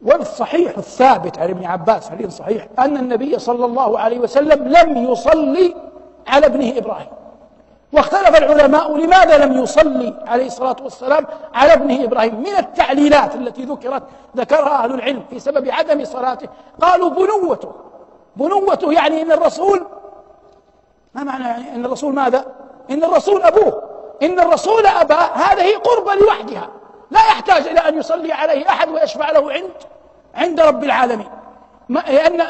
والصحيح 0.03 0.79
الثابت 0.79 1.39
عن 1.39 1.49
ابن 1.51 1.65
عباس 1.65 2.11
حديث 2.11 2.37
صحيح 2.37 2.67
أن 2.79 2.97
النبي 2.97 3.39
صلى 3.39 3.65
الله 3.65 3.99
عليه 3.99 4.19
وسلم 4.19 4.69
لم 4.69 5.13
يصلي 5.13 5.75
على 6.27 6.47
ابنه 6.47 6.79
إبراهيم. 6.79 7.09
واختلف 7.93 8.37
العلماء 8.37 8.97
لماذا 8.97 9.47
لم 9.47 9.63
يصلي 9.63 10.15
عليه 10.27 10.47
الصلاة 10.47 10.77
والسلام 10.83 11.27
على 11.55 11.73
ابنه 11.73 12.05
إبراهيم. 12.05 12.41
من 12.41 12.57
التعليلات 12.59 13.35
التي 13.35 13.65
ذكرت 13.65 14.03
ذكرها 14.37 14.85
أهل 14.85 14.95
العلم 14.95 15.23
في 15.31 15.39
سبب 15.39 15.71
عدم 15.71 16.05
صلاته. 16.05 16.49
قالوا 16.81 17.11
بنوته 17.11 17.73
بنوته 18.37 18.93
يعني 18.93 19.23
إن 19.23 19.33
الرسول 19.33 19.87
ما 21.15 21.23
معنى 21.23 21.45
يعني 21.45 21.75
إن 21.75 21.85
الرسول 21.85 22.15
ماذا؟ 22.15 22.45
إن 22.91 23.05
الرسول 23.05 23.43
أبوه 23.43 23.83
إن 24.23 24.41
الرسول 24.41 24.87
أباه 24.87 25.31
هذه 25.35 25.77
قربة 25.77 26.15
لوحدها. 26.15 26.69
لا 27.11 27.21
يحتاج 27.21 27.67
إلى 27.67 27.81
أن 27.81 27.99
يصلي 27.99 28.33
عليه 28.33 28.69
أحد 28.69 28.89
ويشفع 28.89 29.31
له 29.31 29.53
عند 29.53 29.71
عند 30.35 30.61
رب 30.61 30.85
العالمين. 30.85 31.29
لأن 31.89 32.41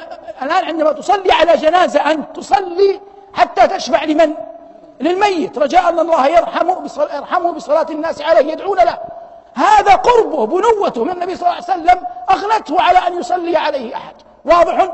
الآن 0.43 0.65
عندما 0.65 0.93
تصلي 0.93 1.33
على 1.33 1.57
جنازة 1.57 2.11
انت 2.11 2.37
تصلي 2.37 3.01
حتى 3.35 3.67
تشفع 3.67 4.05
لمن؟ 4.05 4.35
للميت. 5.01 5.59
رجاء 5.59 5.89
أن 5.89 5.99
الله 5.99 6.27
يرحمه 6.27 6.91
يرحمه 7.15 7.53
بصلاة 7.53 7.87
الناس 7.91 8.23
عليه 8.23 8.53
يدعون 8.53 8.79
له. 8.79 8.99
هذا 9.55 9.95
قربه 9.95 10.47
بنوته 10.47 11.05
من 11.05 11.11
النبي 11.11 11.37
صلى 11.37 11.49
الله 11.49 11.63
عليه 11.71 11.81
وسلم 11.83 12.07
أغنته 12.31 12.83
على 12.83 12.99
أن 12.99 13.19
يصلي 13.19 13.57
عليه 13.57 13.97
أحد. 13.97 14.15
واضح؟ 14.45 14.89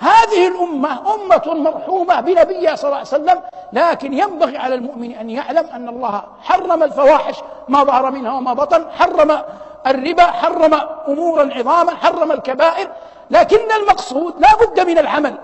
هذه 0.00 0.48
الأمة 0.48 1.14
أمة 1.14 1.54
مرحومة 1.54 2.20
بنبيها 2.20 2.74
صلى 2.76 2.88
الله 2.88 2.98
عليه 2.98 3.08
وسلم 3.08 3.40
لكن 3.72 4.12
ينبغي 4.12 4.56
على 4.56 4.74
المؤمن 4.74 5.14
أن 5.14 5.30
يعلم 5.30 5.66
أن 5.74 5.88
الله 5.88 6.22
حرم 6.42 6.82
الفواحش 6.82 7.36
ما 7.68 7.84
ظهر 7.84 8.10
منها 8.10 8.32
وما 8.32 8.52
بطن 8.52 8.86
حرم 8.90 9.38
الربا 9.86 10.24
حرم 10.24 10.74
أمورا 11.08 11.50
عظاما 11.54 11.94
حرم 11.96 12.32
الكبائر 12.32 12.88
لكن 13.30 13.72
المقصود 13.80 14.34
لا 14.38 14.48
بد 14.54 14.80
من 14.80 14.98
العمل. 14.98 15.34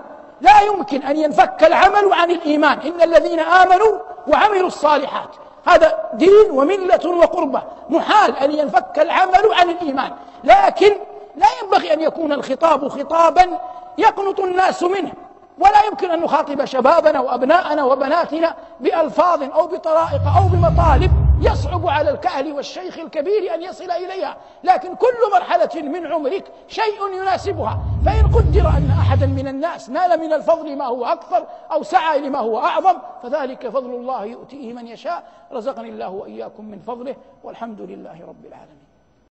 لا 0.41 0.61
يمكن 0.61 1.03
أن 1.03 1.17
ينفك 1.17 1.63
العمل 1.63 2.13
عن 2.13 2.31
الإيمان. 2.31 2.79
إن 2.79 3.01
الذين 3.01 3.39
آمنوا 3.39 3.99
وعملوا 4.27 4.67
الصالحات 4.67 5.29
هذا 5.67 6.09
دين 6.13 6.51
وملة 6.51 6.99
وقربة. 7.05 7.61
محال 7.89 8.37
أن 8.37 8.51
ينفك 8.51 8.99
العمل 8.99 9.53
عن 9.53 9.69
الإيمان. 9.69 10.11
لكن 10.43 10.95
لا 11.35 11.47
ينبغي 11.63 11.93
أن 11.93 12.01
يكون 12.01 12.33
الخطاب 12.33 12.87
خطابا 12.87 13.59
يقنط 14.01 14.39
الناس 14.39 14.83
منه. 14.83 15.11
ولا 15.59 15.85
يمكن 15.87 16.11
أن 16.11 16.19
نخاطب 16.21 16.65
شبابنا 16.65 17.19
وأبناءنا 17.19 17.83
وبناتنا 17.83 18.55
بألفاظ 18.79 19.43
أو 19.43 19.67
بطرائق 19.67 20.21
أو 20.37 20.47
بمطالب 20.47 21.11
يصعب 21.41 21.87
على 21.87 22.09
الكهل 22.09 22.51
والشيخ 22.51 22.99
الكبير 22.99 23.53
أن 23.53 23.61
يصل 23.61 23.91
إليها. 23.91 24.37
لكن 24.63 24.95
كل 24.95 25.31
مرحلة 25.33 25.81
من 25.81 26.11
عمرك 26.11 26.51
شيء 26.67 27.07
يناسبها. 27.13 27.79
فإن 28.05 28.27
قدر 28.35 28.67
أن 28.67 28.89
أحدا 28.99 29.25
من 29.25 29.47
الناس 29.47 29.89
نال 29.89 30.19
من 30.19 30.33
الفضل 30.33 30.77
ما 30.77 30.85
هو 30.85 31.05
أكثر 31.05 31.45
أو 31.71 31.83
سعى 31.83 32.19
لما 32.19 32.39
هو 32.39 32.59
أعظم 32.59 32.97
فذلك 33.23 33.69
فضل 33.69 33.89
الله 33.89 34.25
يؤتيه 34.25 34.73
من 34.73 34.87
يشاء. 34.87 35.23
رزقني 35.51 35.89
الله 35.89 36.09
وإياكم 36.09 36.65
من 36.65 36.79
فضله 36.79 37.15
والحمد 37.43 37.81
لله 37.81 38.17
رب 38.27 38.45
العالمين. 38.45 38.80